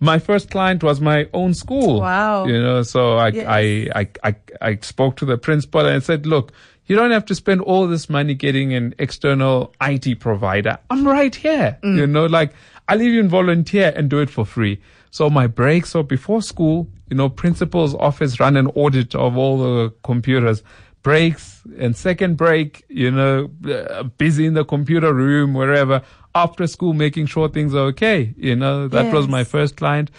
my 0.00 0.18
first 0.18 0.50
client 0.50 0.82
was 0.82 1.00
my 1.00 1.26
own 1.32 1.54
school. 1.54 2.00
Wow. 2.00 2.46
You 2.46 2.60
know, 2.62 2.82
so 2.82 3.16
I, 3.16 3.28
Yes. 3.28 3.46
I, 3.48 3.88
I, 3.94 4.08
I, 4.22 4.34
I 4.60 4.78
spoke 4.82 5.16
to 5.16 5.24
the 5.24 5.38
principal 5.38 5.86
and 5.86 6.02
said, 6.02 6.26
look, 6.26 6.52
you 6.86 6.96
don't 6.96 7.10
have 7.10 7.24
to 7.26 7.34
spend 7.34 7.60
all 7.60 7.86
this 7.86 8.08
money 8.08 8.34
getting 8.34 8.74
an 8.74 8.94
external 8.98 9.74
IT 9.80 10.20
provider. 10.20 10.78
I'm 10.90 11.06
right 11.06 11.34
here. 11.34 11.78
Mm. 11.82 11.96
You 11.96 12.06
know, 12.06 12.26
like 12.26 12.52
I'll 12.88 13.02
even 13.02 13.28
volunteer 13.28 13.92
and 13.94 14.08
do 14.08 14.20
it 14.20 14.30
for 14.30 14.44
free. 14.44 14.80
So 15.10 15.30
my 15.30 15.46
breaks 15.46 15.90
so 15.90 16.02
before 16.02 16.42
school, 16.42 16.88
you 17.08 17.16
know, 17.16 17.28
principal's 17.28 17.94
office 17.94 18.38
run 18.38 18.56
an 18.56 18.66
audit 18.68 19.14
of 19.14 19.36
all 19.36 19.58
the 19.58 19.94
computers 20.02 20.62
breaks 21.06 21.62
and 21.78 21.96
second 21.96 22.36
break, 22.36 22.84
you 22.88 23.12
know, 23.12 23.48
uh, 23.64 24.02
busy 24.18 24.44
in 24.44 24.54
the 24.54 24.64
computer 24.64 25.14
room, 25.14 25.54
wherever, 25.54 26.02
after 26.34 26.66
school, 26.66 26.94
making 26.94 27.26
sure 27.26 27.48
things 27.48 27.76
are 27.76 27.86
okay. 27.92 28.34
You 28.36 28.56
know, 28.56 28.88
that 28.88 29.14
was 29.14 29.28
my 29.28 29.44
first 29.44 29.76
client. 29.76 30.10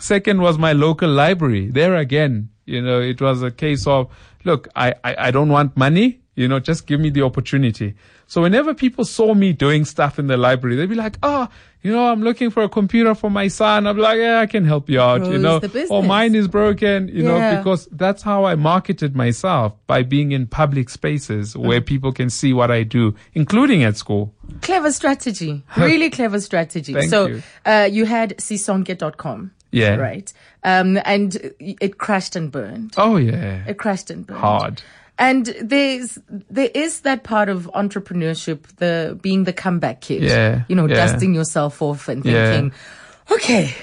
second 0.00 0.40
was 0.40 0.58
my 0.58 0.72
local 0.72 1.08
library. 1.08 1.68
There 1.68 1.94
again, 1.94 2.50
you 2.64 2.80
know, 2.82 3.00
it 3.00 3.20
was 3.20 3.42
a 3.42 3.50
case 3.50 3.86
of, 3.86 4.10
look, 4.44 4.68
I, 4.76 4.94
I, 5.04 5.28
I 5.28 5.30
don't 5.30 5.48
want 5.48 5.76
money. 5.76 6.20
You 6.34 6.48
know, 6.48 6.60
just 6.60 6.86
give 6.86 6.98
me 6.98 7.10
the 7.10 7.20
opportunity. 7.22 7.94
So 8.26 8.40
whenever 8.40 8.72
people 8.72 9.04
saw 9.04 9.34
me 9.34 9.52
doing 9.52 9.84
stuff 9.84 10.18
in 10.18 10.28
the 10.28 10.38
library, 10.38 10.76
they'd 10.76 10.88
be 10.88 10.94
like, 10.94 11.18
oh, 11.22 11.46
you 11.82 11.92
know, 11.92 12.06
I'm 12.10 12.22
looking 12.22 12.48
for 12.48 12.62
a 12.62 12.70
computer 12.70 13.14
for 13.14 13.30
my 13.30 13.48
son. 13.48 13.86
I'm 13.86 13.98
like, 13.98 14.16
yeah, 14.16 14.38
I 14.40 14.46
can 14.46 14.64
help 14.64 14.88
you 14.88 14.98
out, 14.98 15.26
you 15.26 15.36
know, 15.36 15.60
or 15.90 16.02
mine 16.02 16.34
is 16.34 16.48
broken, 16.48 17.08
you 17.08 17.22
know, 17.22 17.58
because 17.58 17.86
that's 17.92 18.22
how 18.22 18.44
I 18.44 18.54
marketed 18.54 19.14
myself 19.14 19.74
by 19.86 20.02
being 20.04 20.32
in 20.32 20.46
public 20.46 20.88
spaces 20.88 21.54
Mm. 21.54 21.66
where 21.66 21.80
people 21.82 22.12
can 22.12 22.30
see 22.30 22.54
what 22.54 22.70
I 22.70 22.82
do, 22.84 23.14
including 23.34 23.82
at 23.84 23.98
school. 23.98 24.32
Clever 24.62 24.90
strategy. 24.92 25.62
Really 25.76 26.08
clever 26.08 26.40
strategy. 26.40 26.94
Thank 26.94 27.10
so 27.10 27.26
you. 27.26 27.42
Uh, 27.66 27.88
you 27.92 28.06
had 28.06 28.38
sisonke.com. 28.38 29.50
Yeah. 29.72 29.96
Right. 29.96 30.32
Um, 30.64 30.98
and 31.04 31.36
it 31.58 31.98
crashed 31.98 32.36
and 32.36 32.50
burned. 32.52 32.94
Oh 32.96 33.16
yeah. 33.16 33.64
It 33.66 33.78
crashed 33.78 34.10
and 34.10 34.26
burned. 34.26 34.40
Hard. 34.40 34.82
And 35.18 35.46
there's 35.60 36.18
there 36.50 36.70
is 36.74 37.00
that 37.00 37.22
part 37.24 37.48
of 37.48 37.70
entrepreneurship, 37.74 38.66
the 38.76 39.18
being 39.20 39.44
the 39.44 39.52
comeback 39.52 40.00
kid. 40.00 40.22
Yeah, 40.22 40.62
You 40.68 40.76
know, 40.76 40.86
yeah. 40.86 40.94
dusting 40.94 41.34
yourself 41.34 41.82
off 41.82 42.08
and 42.08 42.24
Yeah. 42.24 42.50
thinking, 42.52 42.72
okay, 43.30 43.74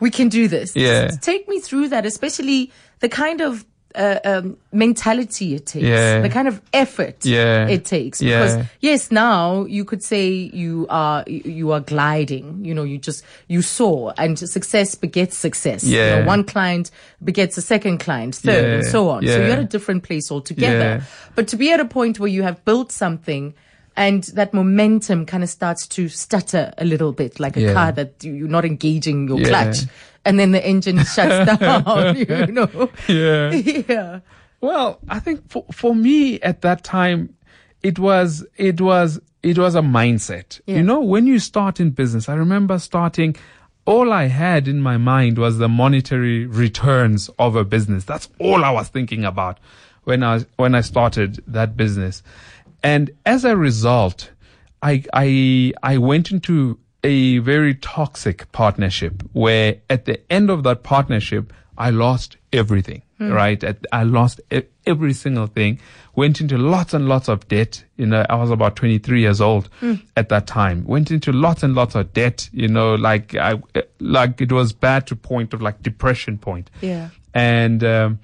we 0.00 0.10
can 0.10 0.28
do 0.28 0.48
this. 0.48 0.74
Yeah. 0.74 1.10
Take 1.20 1.48
me 1.48 1.60
through 1.60 1.88
that, 1.88 2.04
especially 2.06 2.72
the 3.00 3.08
kind 3.08 3.40
of 3.40 3.64
uh, 3.94 4.18
um, 4.24 4.56
mentality 4.72 5.54
it 5.54 5.66
takes, 5.66 5.84
Yeah. 5.86 6.20
the 6.20 6.28
kind 6.28 6.48
of 6.48 6.60
effort 6.72 7.24
Yeah. 7.24 7.68
it 7.68 7.84
takes. 7.84 8.20
Yeah. 8.20 8.44
Because 8.44 8.66
yes, 8.80 9.10
now 9.10 9.64
you 9.66 9.84
could 9.84 10.02
say 10.02 10.30
you 10.52 10.86
are 10.90 11.24
you 11.26 11.70
are 11.72 11.80
gliding. 11.80 12.64
You 12.64 12.74
know, 12.74 12.82
you 12.82 12.98
just 12.98 13.24
you 13.48 13.62
soar, 13.62 14.12
and 14.18 14.38
success 14.38 14.94
begets 14.94 15.36
success. 15.38 15.84
You 15.84 15.98
Yeah. 15.98 16.20
know, 16.20 16.26
one 16.26 16.44
client 16.44 16.90
begets 17.22 17.56
a 17.56 17.62
second 17.62 17.98
client, 17.98 18.34
third, 18.34 18.64
and 18.64 18.84
so 18.84 19.08
on. 19.10 19.26
So 19.26 19.30
you're 19.32 19.52
at 19.52 19.58
a 19.58 19.64
different 19.64 20.02
place 20.02 20.30
altogether. 20.30 20.78
Yeah. 20.78 21.00
But 21.34 21.48
to 21.48 21.56
be 21.56 21.70
at 21.72 21.80
a 21.80 21.84
point 21.84 22.18
where 22.18 22.30
you 22.30 22.42
have 22.42 22.64
built 22.64 22.92
something. 22.92 23.54
And 23.96 24.24
that 24.34 24.52
momentum 24.52 25.24
kind 25.24 25.44
of 25.44 25.48
starts 25.48 25.86
to 25.86 26.08
stutter 26.08 26.72
a 26.78 26.84
little 26.84 27.12
bit, 27.12 27.38
like 27.38 27.56
a 27.56 27.60
Yeah. 27.60 27.72
car 27.74 27.92
that 27.92 28.24
you- 28.24 28.32
you're 28.32 28.48
not 28.48 28.64
engaging 28.64 29.28
your 29.28 29.38
Yeah. 29.38 29.48
clutch, 29.48 29.76
and 30.24 30.38
then 30.38 30.52
the 30.52 30.64
engine 30.66 30.98
shuts 31.04 31.58
down. 31.58 32.16
You 32.16 32.46
know, 32.52 32.90
Yeah. 33.08 33.50
yeah, 33.52 34.20
Well, 34.60 34.98
I 35.08 35.20
think 35.20 35.48
for, 35.50 35.64
for 35.72 35.94
me 35.94 36.40
at 36.40 36.62
that 36.62 36.84
time, 36.84 37.34
it 37.82 37.98
was, 37.98 38.44
it 38.56 38.80
was, 38.80 39.20
it 39.42 39.58
was 39.58 39.74
a 39.74 39.80
mindset. 39.82 40.60
Yeah. 40.66 40.76
You 40.76 40.82
know, 40.82 41.00
when 41.00 41.26
you 41.26 41.38
start 41.38 41.80
in 41.80 41.90
business, 41.90 42.28
I 42.28 42.34
remember 42.34 42.78
starting, 42.78 43.36
all 43.84 44.12
I 44.12 44.24
had 44.28 44.66
in 44.66 44.80
my 44.80 44.96
mind 44.96 45.36
was 45.36 45.58
the 45.58 45.68
monetary 45.68 46.46
returns 46.46 47.28
of 47.38 47.54
a 47.56 47.64
business. 47.64 48.04
That's 48.04 48.28
all 48.38 48.64
I 48.64 48.70
was 48.70 48.88
thinking 48.88 49.24
about 49.24 49.58
when 50.04 50.22
I, 50.22 50.40
when 50.56 50.74
I 50.74 50.80
started 50.80 51.42
that 51.46 51.76
business. 51.76 52.22
And 52.82 53.10
as 53.26 53.44
a 53.44 53.56
result, 53.56 54.30
I, 54.82 55.04
I, 55.12 55.72
I 55.82 55.98
went 55.98 56.30
into 56.30 56.78
a 57.04 57.38
very 57.38 57.74
toxic 57.74 58.50
partnership 58.50 59.22
where 59.32 59.76
at 59.90 60.06
the 60.06 60.20
end 60.32 60.50
of 60.50 60.62
that 60.64 60.82
partnership, 60.82 61.52
I 61.76 61.90
lost 61.90 62.36
everything, 62.52 63.02
right? 63.18 63.62
I 63.92 64.02
lost 64.04 64.40
every 64.86 65.12
single 65.12 65.46
thing, 65.46 65.80
went 66.14 66.40
into 66.40 66.56
lots 66.56 66.94
and 66.94 67.08
lots 67.08 67.28
of 67.28 67.46
debt. 67.48 67.84
You 67.96 68.06
know, 68.06 68.24
I 68.30 68.36
was 68.36 68.50
about 68.50 68.76
23 68.76 69.20
years 69.20 69.40
old 69.40 69.68
at 70.16 70.28
that 70.30 70.46
time, 70.46 70.84
went 70.84 71.10
into 71.10 71.30
lots 71.32 71.62
and 71.62 71.74
lots 71.74 71.94
of 71.94 72.12
debt, 72.14 72.48
you 72.52 72.68
know, 72.68 72.94
like 72.94 73.34
I, 73.34 73.60
like 74.00 74.40
it 74.40 74.50
was 74.50 74.72
bad 74.72 75.06
to 75.08 75.16
point 75.16 75.52
of 75.52 75.60
like 75.60 75.82
depression 75.82 76.38
point. 76.38 76.70
Yeah. 76.80 77.10
And, 77.34 77.84
um, 77.84 78.20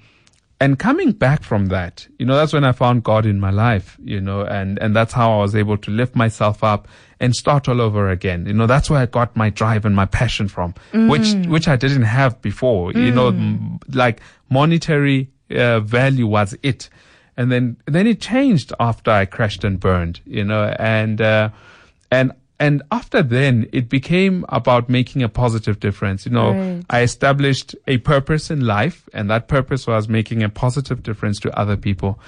and 0.61 0.77
coming 0.77 1.11
back 1.11 1.41
from 1.43 1.65
that, 1.67 2.07
you 2.19 2.25
know, 2.25 2.35
that's 2.35 2.53
when 2.53 2.63
I 2.63 2.71
found 2.71 3.03
God 3.03 3.25
in 3.25 3.39
my 3.39 3.49
life, 3.49 3.97
you 4.03 4.21
know, 4.21 4.41
and, 4.45 4.77
and 4.79 4.95
that's 4.95 5.11
how 5.11 5.33
I 5.33 5.37
was 5.41 5.55
able 5.55 5.75
to 5.79 5.89
lift 5.91 6.15
myself 6.15 6.63
up 6.63 6.87
and 7.19 7.35
start 7.35 7.67
all 7.67 7.81
over 7.81 8.09
again. 8.11 8.45
You 8.45 8.53
know, 8.53 8.67
that's 8.67 8.87
where 8.87 8.99
I 8.99 9.07
got 9.07 9.35
my 9.35 9.49
drive 9.49 9.85
and 9.85 9.95
my 9.95 10.05
passion 10.05 10.47
from, 10.47 10.75
which, 10.93 11.33
which 11.47 11.67
I 11.67 11.75
didn't 11.77 12.03
have 12.03 12.39
before, 12.43 12.93
you 12.93 13.11
know, 13.11 13.29
m- 13.29 13.79
like 13.89 14.21
monetary 14.49 15.31
uh, 15.49 15.79
value 15.79 16.27
was 16.27 16.55
it. 16.61 16.89
And 17.35 17.51
then, 17.51 17.77
then 17.87 18.05
it 18.05 18.21
changed 18.21 18.71
after 18.79 19.09
I 19.09 19.25
crashed 19.25 19.63
and 19.63 19.79
burned, 19.79 20.21
you 20.25 20.43
know, 20.43 20.75
and, 20.77 21.19
uh, 21.19 21.49
and, 22.11 22.33
and 22.61 22.83
after 22.91 23.23
then, 23.23 23.67
it 23.73 23.89
became 23.89 24.45
about 24.49 24.87
making 24.87 25.23
a 25.23 25.29
positive 25.29 25.79
difference. 25.79 26.27
You 26.27 26.31
know, 26.31 26.51
Right. 26.51 26.85
I 26.91 27.01
established 27.01 27.75
a 27.87 27.97
purpose 27.97 28.51
in 28.51 28.61
life, 28.61 29.09
and 29.13 29.31
that 29.31 29.47
purpose 29.47 29.87
was 29.87 30.07
making 30.07 30.43
a 30.43 30.49
positive 30.49 31.01
difference 31.01 31.39
to 31.39 31.59
other 31.59 31.75
people. 31.75 32.19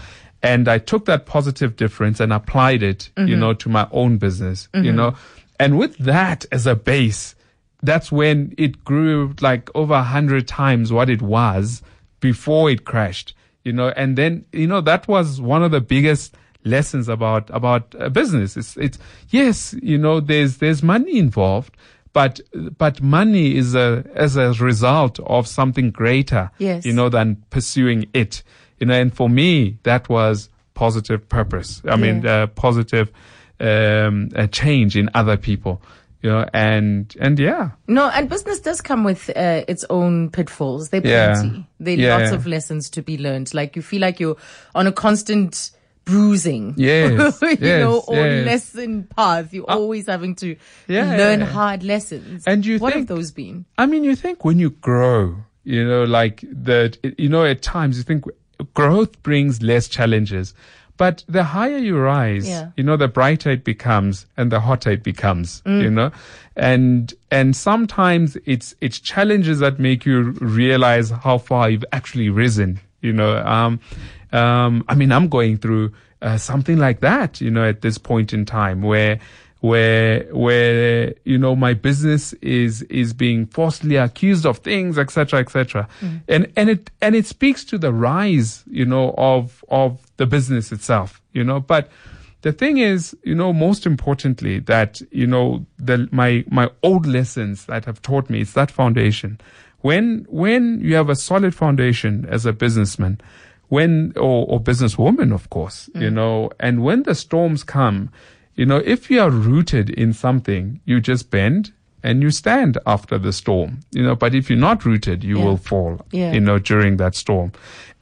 And 0.41 0.67
I 0.67 0.79
took 0.79 1.05
that 1.05 1.27
positive 1.27 1.75
difference 1.75 2.19
and 2.19 2.33
applied 2.33 2.81
it, 2.81 3.11
you 3.15 3.25
mm-hmm. 3.25 3.39
know, 3.39 3.53
to 3.53 3.69
my 3.69 3.87
own 3.91 4.17
business, 4.17 4.69
you 4.73 4.81
mm-hmm. 4.81 4.95
know. 4.95 5.15
And 5.59 5.77
with 5.77 5.99
that 5.99 6.47
as 6.51 6.65
a 6.65 6.75
base, 6.75 7.35
that's 7.83 8.11
when 8.11 8.55
it 8.57 8.83
grew 8.83 9.35
like 9.39 9.69
over 9.75 9.93
a 9.93 10.01
hundred 10.01 10.47
times 10.47 10.91
what 10.91 11.11
it 11.11 11.21
was 11.21 11.83
before 12.21 12.71
it 12.71 12.85
crashed, 12.85 13.35
you 13.63 13.71
know. 13.71 13.89
And 13.95 14.17
then, 14.17 14.45
you 14.51 14.65
know, 14.65 14.81
that 14.81 15.07
was 15.07 15.39
one 15.39 15.61
of 15.61 15.69
the 15.69 15.81
biggest 15.81 16.35
lessons 16.65 17.07
about 17.09 17.49
about 17.51 17.93
uh, 17.99 18.09
business. 18.09 18.57
It's 18.57 18.77
it's 18.77 18.97
yes, 19.29 19.75
you 19.81 19.97
know, 19.97 20.19
there's 20.19 20.57
there's 20.57 20.81
money 20.83 21.17
involved, 21.17 21.75
but 22.13 22.39
but 22.77 23.01
money 23.01 23.55
is 23.55 23.75
a 23.75 24.03
as 24.15 24.35
a 24.37 24.53
result 24.53 25.19
of 25.21 25.47
something 25.47 25.91
greater, 25.91 26.51
Yes. 26.59 26.85
you 26.85 26.93
know, 26.93 27.09
than 27.09 27.43
pursuing 27.49 28.07
it. 28.13 28.43
You 28.79 28.87
know, 28.87 28.93
and 28.99 29.13
for 29.13 29.29
me, 29.29 29.77
that 29.83 30.09
was 30.09 30.49
positive 30.73 31.27
purpose. 31.29 31.81
I 31.87 31.95
mean, 31.95 32.25
uh, 32.25 32.47
positive 32.47 33.11
um, 33.59 34.29
a 34.35 34.47
change 34.47 34.97
in 34.97 35.09
other 35.13 35.37
people. 35.37 35.81
You 36.21 36.29
know, 36.29 36.45
and 36.53 37.13
and 37.19 37.37
yeah, 37.37 37.71
No, 37.89 38.07
and 38.09 38.29
business 38.29 38.61
does 38.61 38.79
come 38.79 39.03
with 39.03 39.29
uh, 39.35 39.65
its 39.67 39.83
own 39.89 40.29
pitfalls. 40.29 40.87
They're 40.89 41.05
Yeah. 41.05 41.33
plenty. 41.33 41.67
There 41.81 41.95
are 41.95 41.99
Yeah. 41.99 42.17
lots 42.17 42.31
of 42.31 42.47
lessons 42.47 42.89
to 42.91 43.01
be 43.01 43.17
learned. 43.17 43.53
Like 43.53 43.75
you 43.75 43.81
feel 43.81 43.99
like 43.99 44.21
you're 44.21 44.37
on 44.73 44.87
a 44.87 44.91
constant 44.93 45.71
bruising. 46.05 46.73
Yes, 46.77 47.41
you 47.41 47.57
know, 47.57 47.95
yes, 47.95 48.03
or 48.07 48.15
yes. 48.15 48.45
lesson 48.45 49.03
path. 49.15 49.53
You're 49.53 49.69
always 49.69 50.07
having 50.07 50.35
to 50.35 50.55
Yeah. 50.87 51.15
learn 51.17 51.41
hard 51.41 51.83
lessons. 51.83 52.43
And 52.45 52.65
you 52.65 52.79
what 52.79 52.93
think- 52.93 53.09
have 53.09 53.17
those 53.17 53.31
been? 53.31 53.65
I 53.77 53.85
mean, 53.85 54.03
you 54.03 54.15
think 54.15 54.43
when 54.45 54.59
you 54.59 54.71
grow, 54.71 55.35
you 55.63 55.87
know, 55.87 56.03
like 56.03 56.43
that, 56.51 56.97
you 57.17 57.29
know, 57.29 57.45
at 57.45 57.61
times 57.61 57.97
you 57.97 58.03
think 58.03 58.25
growth 58.73 59.21
brings 59.23 59.61
less 59.61 59.87
challenges. 59.87 60.53
But 60.95 61.23
the 61.27 61.43
higher 61.43 61.77
you 61.79 61.97
rise, 61.97 62.47
Yeah. 62.47 62.69
you 62.77 62.83
know, 62.83 62.97
the 62.97 63.07
brighter 63.07 63.49
it 63.49 63.63
becomes 63.63 64.27
and 64.37 64.51
the 64.51 64.59
hotter 64.59 64.91
it 64.91 65.01
becomes, 65.03 65.63
you 65.65 65.89
know, 65.89 66.11
and, 66.55 67.11
and 67.31 67.55
sometimes 67.55 68.37
it's, 68.45 68.75
it's 68.79 68.99
challenges 68.99 69.57
that 69.59 69.79
make 69.79 70.05
you 70.05 70.21
realize 70.39 71.09
how 71.09 71.39
far 71.39 71.71
you've 71.71 71.83
actually 71.91 72.29
risen, 72.29 72.79
you 73.01 73.11
know, 73.11 73.37
um, 73.37 73.79
um, 74.33 74.83
I 74.87 74.95
mean, 74.95 75.11
I'm 75.11 75.29
going 75.29 75.57
through, 75.57 75.93
uh, 76.21 76.37
something 76.37 76.77
like 76.77 77.01
that, 77.01 77.39
you 77.39 77.51
know, 77.51 77.63
at 77.63 77.81
this 77.81 77.97
point 77.97 78.33
in 78.33 78.45
time 78.45 78.81
where, 78.81 79.19
where 79.61 80.23
where 80.33 81.13
you 81.23 81.37
know 81.37 81.55
my 81.55 81.73
business 81.73 82.33
is 82.41 82.81
is 82.83 83.13
being 83.13 83.45
falsely 83.45 83.95
accused 83.95 84.45
of 84.45 84.57
things 84.57 84.97
etc 84.97 85.39
etc 85.39 85.87
and 86.27 86.51
and 86.57 86.69
it 86.69 86.91
and 87.01 87.15
it 87.15 87.25
speaks 87.25 87.63
to 87.63 87.77
the 87.77 87.93
rise 87.93 88.65
you 88.69 88.83
know 88.83 89.15
of 89.17 89.63
of 89.69 90.05
the 90.17 90.25
business 90.25 90.73
itself 90.73 91.21
you 91.33 91.43
know. 91.43 91.59
But 91.59 91.89
the 92.41 92.53
thing 92.53 92.77
is 92.77 93.15
you 93.23 93.35
know 93.35 93.51
most 93.51 93.85
importantly 93.85 94.59
that 94.59 95.01
you 95.11 95.27
know 95.27 95.65
the 95.77 96.07
my 96.11 96.45
my 96.49 96.69
old 96.81 97.05
lessons 97.05 97.65
that 97.65 97.85
have 97.85 98.01
taught 98.01 98.29
me 98.29 98.41
it's 98.41 98.53
that 98.53 98.71
foundation. 98.71 99.39
When 99.81 100.25
when 100.29 100.79
you 100.79 100.95
have 100.95 101.09
a 101.09 101.15
solid 101.15 101.53
foundation 101.53 102.25
as 102.29 102.45
a 102.45 102.53
businessman 102.53 103.19
when 103.73 104.13
or, 104.15 104.39
or 104.51 104.57
businesswoman 104.69 105.29
of 105.33 105.49
course 105.49 105.77
you 105.95 106.09
mm. 106.09 106.13
know 106.13 106.35
and 106.59 106.83
when 106.87 106.99
the 107.03 107.15
storms 107.25 107.61
come 107.63 107.97
you 108.59 108.65
know 108.69 108.81
if 108.95 109.09
you 109.09 109.19
are 109.25 109.31
rooted 109.31 109.89
in 109.89 110.13
something 110.13 110.63
you 110.85 110.99
just 111.11 111.23
bend 111.31 111.63
and 112.05 112.21
you 112.21 112.29
stand 112.29 112.77
after 112.85 113.17
the 113.17 113.33
storm 113.33 113.79
you 113.91 114.03
know 114.05 114.15
but 114.23 114.35
if 114.35 114.43
you're 114.49 114.67
not 114.69 114.85
rooted 114.85 115.23
you 115.23 115.37
Yeah. 115.37 115.45
will 115.45 115.57
fall 115.71 115.93
Yeah. 116.11 116.33
you 116.35 116.41
know 116.47 116.59
during 116.59 116.97
that 116.97 117.15
storm 117.15 117.51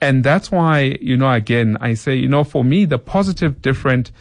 and 0.01 0.23
that's 0.23 0.51
why 0.51 0.97
you 1.09 1.15
know 1.15 1.31
again 1.31 1.77
i 1.89 1.93
say 2.03 2.13
you 2.15 2.27
know 2.27 2.43
for 2.43 2.63
me 2.63 2.79
the 2.85 2.99
positive 3.15 3.53
different 3.61 4.11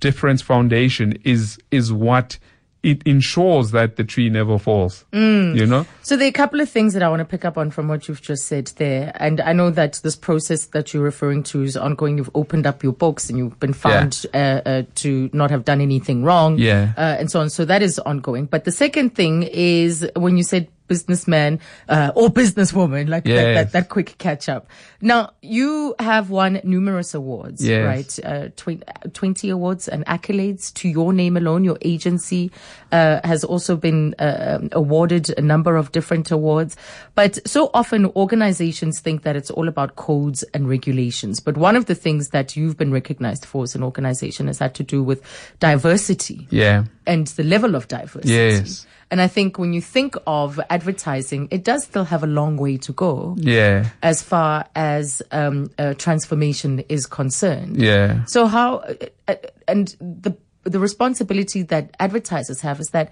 difference 0.00 0.40
foundation 0.42 1.08
is 1.24 1.58
is 1.70 1.86
what 1.92 2.38
it 2.82 3.02
ensures 3.04 3.70
that 3.72 3.96
the 3.96 4.04
tree 4.04 4.30
never 4.30 4.58
falls 4.58 5.04
you 5.12 5.66
know 5.66 5.86
So 6.10 6.16
there 6.16 6.26
are 6.26 6.28
a 6.28 6.32
couple 6.32 6.60
of 6.60 6.68
things 6.68 6.94
that 6.94 7.04
I 7.04 7.08
want 7.08 7.20
to 7.20 7.24
pick 7.24 7.44
up 7.44 7.56
on 7.56 7.70
from 7.70 7.86
what 7.86 8.08
you've 8.08 8.20
just 8.20 8.46
said 8.46 8.66
there. 8.78 9.12
And 9.14 9.40
I 9.40 9.52
know 9.52 9.70
that 9.70 10.00
this 10.02 10.16
process 10.16 10.66
that 10.66 10.92
you're 10.92 11.04
referring 11.04 11.44
to 11.44 11.62
is 11.62 11.76
ongoing. 11.76 12.18
You've 12.18 12.30
opened 12.34 12.66
up 12.66 12.82
your 12.82 12.92
books 12.92 13.28
and 13.28 13.38
you've 13.38 13.60
been 13.60 13.74
found 13.74 14.26
uh, 14.34 14.36
uh, 14.36 14.82
to 14.96 15.30
not 15.32 15.52
have 15.52 15.64
done 15.64 15.80
anything 15.80 16.24
wrong. 16.24 16.58
Yeah. 16.58 16.94
Uh, 16.96 17.16
and 17.20 17.30
so 17.30 17.38
on. 17.38 17.48
So 17.48 17.64
that 17.64 17.80
is 17.80 18.00
ongoing. 18.00 18.46
But 18.46 18.64
the 18.64 18.72
second 18.72 19.14
thing 19.14 19.44
is 19.44 20.04
when 20.16 20.36
you 20.36 20.42
said 20.42 20.66
businessman 20.90 21.60
uh, 21.88 22.10
or 22.16 22.28
businesswoman, 22.28 23.08
like 23.08 23.22
that, 23.24 23.30
Yes. 23.30 23.54
that, 23.56 23.72
that 23.72 23.88
quick 23.88 24.18
catch 24.18 24.48
up. 24.48 24.66
Now, 25.00 25.30
you 25.40 25.94
have 26.00 26.30
won 26.30 26.60
numerous 26.64 27.14
awards, 27.14 27.64
Yes. 27.64 27.86
right? 27.86 28.12
Uh, 28.26 28.48
twen- 28.56 28.82
20 29.14 29.48
awards 29.50 29.86
and 29.88 30.04
accolades 30.06 30.74
to 30.74 30.88
your 30.88 31.12
name 31.12 31.36
alone. 31.36 31.62
Your 31.64 31.78
agency 31.82 32.50
uh, 32.90 33.20
has 33.22 33.44
also 33.44 33.76
been 33.76 34.14
uh, 34.18 34.58
um, 34.60 34.68
awarded 34.72 35.30
a 35.38 35.42
number 35.42 35.76
of 35.76 35.92
different 35.92 36.30
awards. 36.32 36.76
But 37.14 37.38
so 37.46 37.70
often 37.72 38.06
organizations 38.16 38.98
think 38.98 39.22
that 39.22 39.36
it's 39.36 39.50
all 39.52 39.68
about 39.68 39.94
codes 39.94 40.42
and 40.54 40.68
regulations. 40.68 41.38
But 41.38 41.56
one 41.56 41.76
of 41.76 41.86
the 41.86 41.94
things 41.94 42.30
that 42.30 42.56
you've 42.56 42.76
been 42.76 42.90
recognized 42.92 43.44
for 43.46 43.62
as 43.62 43.76
an 43.76 43.84
organization 43.84 44.48
has 44.48 44.58
had 44.58 44.74
to 44.74 44.82
do 44.82 45.04
with 45.04 45.22
diversity 45.60 46.48
Yeah. 46.50 46.84
and 47.06 47.28
the 47.28 47.44
level 47.44 47.76
of 47.76 47.86
diversity. 47.86 48.34
Yes. 48.34 48.86
And 49.10 49.20
I 49.20 49.26
think 49.26 49.58
when 49.58 49.72
you 49.72 49.80
think 49.80 50.14
of 50.26 50.60
advertising, 50.70 51.48
it 51.50 51.64
does 51.64 51.82
still 51.84 52.04
have 52.04 52.22
a 52.22 52.28
long 52.28 52.56
way 52.56 52.76
to 52.78 52.92
go 52.92 53.34
Yeah. 53.38 53.86
as 54.02 54.22
far 54.22 54.66
as 54.76 55.20
um, 55.32 55.70
uh, 55.78 55.94
transformation 55.94 56.84
is 56.88 57.06
concerned. 57.06 57.76
Yeah. 57.76 58.24
So 58.26 58.46
how 58.46 58.76
uh, 58.76 58.94
uh, 59.28 59.34
and 59.66 59.96
the 60.00 60.36
the 60.62 60.78
responsibility 60.78 61.62
that 61.62 61.96
advertisers 61.98 62.60
have 62.60 62.78
is 62.80 62.88
that 62.90 63.10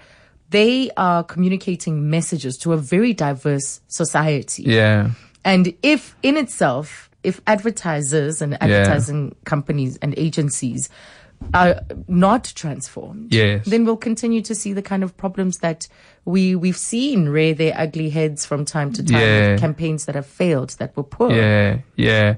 they 0.50 0.90
are 0.96 1.24
communicating 1.24 2.08
messages 2.10 2.56
to 2.58 2.72
a 2.72 2.76
very 2.76 3.12
diverse 3.12 3.80
society. 3.88 4.62
Yeah. 4.64 5.10
And 5.44 5.74
if 5.82 6.14
in 6.22 6.36
itself, 6.36 7.10
if 7.24 7.40
advertisers 7.46 8.40
and 8.42 8.54
advertising 8.62 9.34
companies 9.44 9.96
and 10.02 10.14
agencies 10.16 10.88
are 11.54 11.80
not 12.08 12.52
transformed, 12.54 13.32
Yes. 13.32 13.64
then 13.66 13.84
we'll 13.84 13.96
continue 13.96 14.42
to 14.42 14.54
see 14.54 14.72
the 14.72 14.82
kind 14.82 15.02
of 15.02 15.16
problems 15.16 15.58
that 15.58 15.88
we 16.24 16.54
we've 16.54 16.76
seen 16.76 17.28
rear 17.28 17.54
their 17.54 17.74
ugly 17.78 18.10
heads 18.10 18.44
from 18.44 18.64
time 18.64 18.92
to 18.92 19.02
time. 19.02 19.20
Yeah. 19.20 19.50
with 19.52 19.60
Campaigns 19.60 20.04
that 20.06 20.14
have 20.14 20.26
failed, 20.26 20.70
that 20.78 20.96
were 20.96 21.04
poor. 21.04 21.32
Yeah, 21.32 21.78
yeah. 21.96 22.34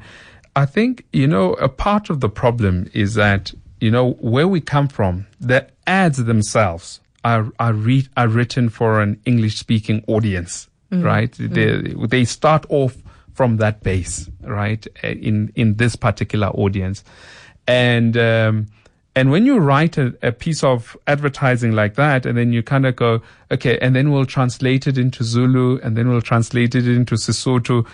I 0.55 0.67
think, 0.67 1.07
you 1.13 1.27
know, 1.27 1.55
a 1.55 1.69
part 1.69 2.11
of 2.11 2.21
the 2.21 2.29
problem 2.29 2.89
is 2.93 3.15
that, 3.15 3.53
you 3.81 3.91
know, 3.91 4.13
where 4.21 4.47
we 4.49 4.61
come 4.61 4.89
from, 4.89 5.27
the 5.41 5.67
ads 5.87 6.23
themselves 6.25 7.01
are, 7.25 7.51
are, 7.59 7.73
re- 7.73 8.09
are 8.17 8.29
written 8.29 8.69
for 8.69 9.01
an 9.01 9.21
English 9.25 9.57
speaking 9.59 10.05
audience, 10.07 10.69
right? 10.91 11.33
They, 11.39 11.95
they 12.09 12.25
start 12.25 12.67
off 12.69 12.97
from 13.33 13.57
that 13.59 13.83
base, 13.83 14.29
right? 14.43 14.87
In, 15.03 15.53
in 15.55 15.77
this 15.77 15.97
particular 15.97 16.49
audience. 16.49 17.03
And, 17.67 18.17
um, 18.17 18.67
and 19.17 19.31
when 19.31 19.45
you 19.45 19.59
write 19.59 19.99
a, 19.99 20.15
a 20.23 20.33
piece 20.33 20.63
of 20.63 20.97
advertising 21.07 21.73
like 21.73 21.95
that, 21.97 22.27
and 22.27 22.39
then 22.39 22.53
you 22.53 22.63
kind 22.63 22.87
of 22.87 22.97
go, 22.97 23.23
okay, 23.51 23.79
and 23.81 23.95
then 23.95 24.11
we'll 24.13 24.25
translate 24.27 24.87
it 24.87 24.97
into 24.99 25.25
Zulu, 25.25 25.79
and 25.83 25.97
then 25.97 26.09
we'll 26.09 26.23
translate 26.23 26.75
it 26.75 26.87
into 26.87 27.17
Sesotho. 27.17 27.87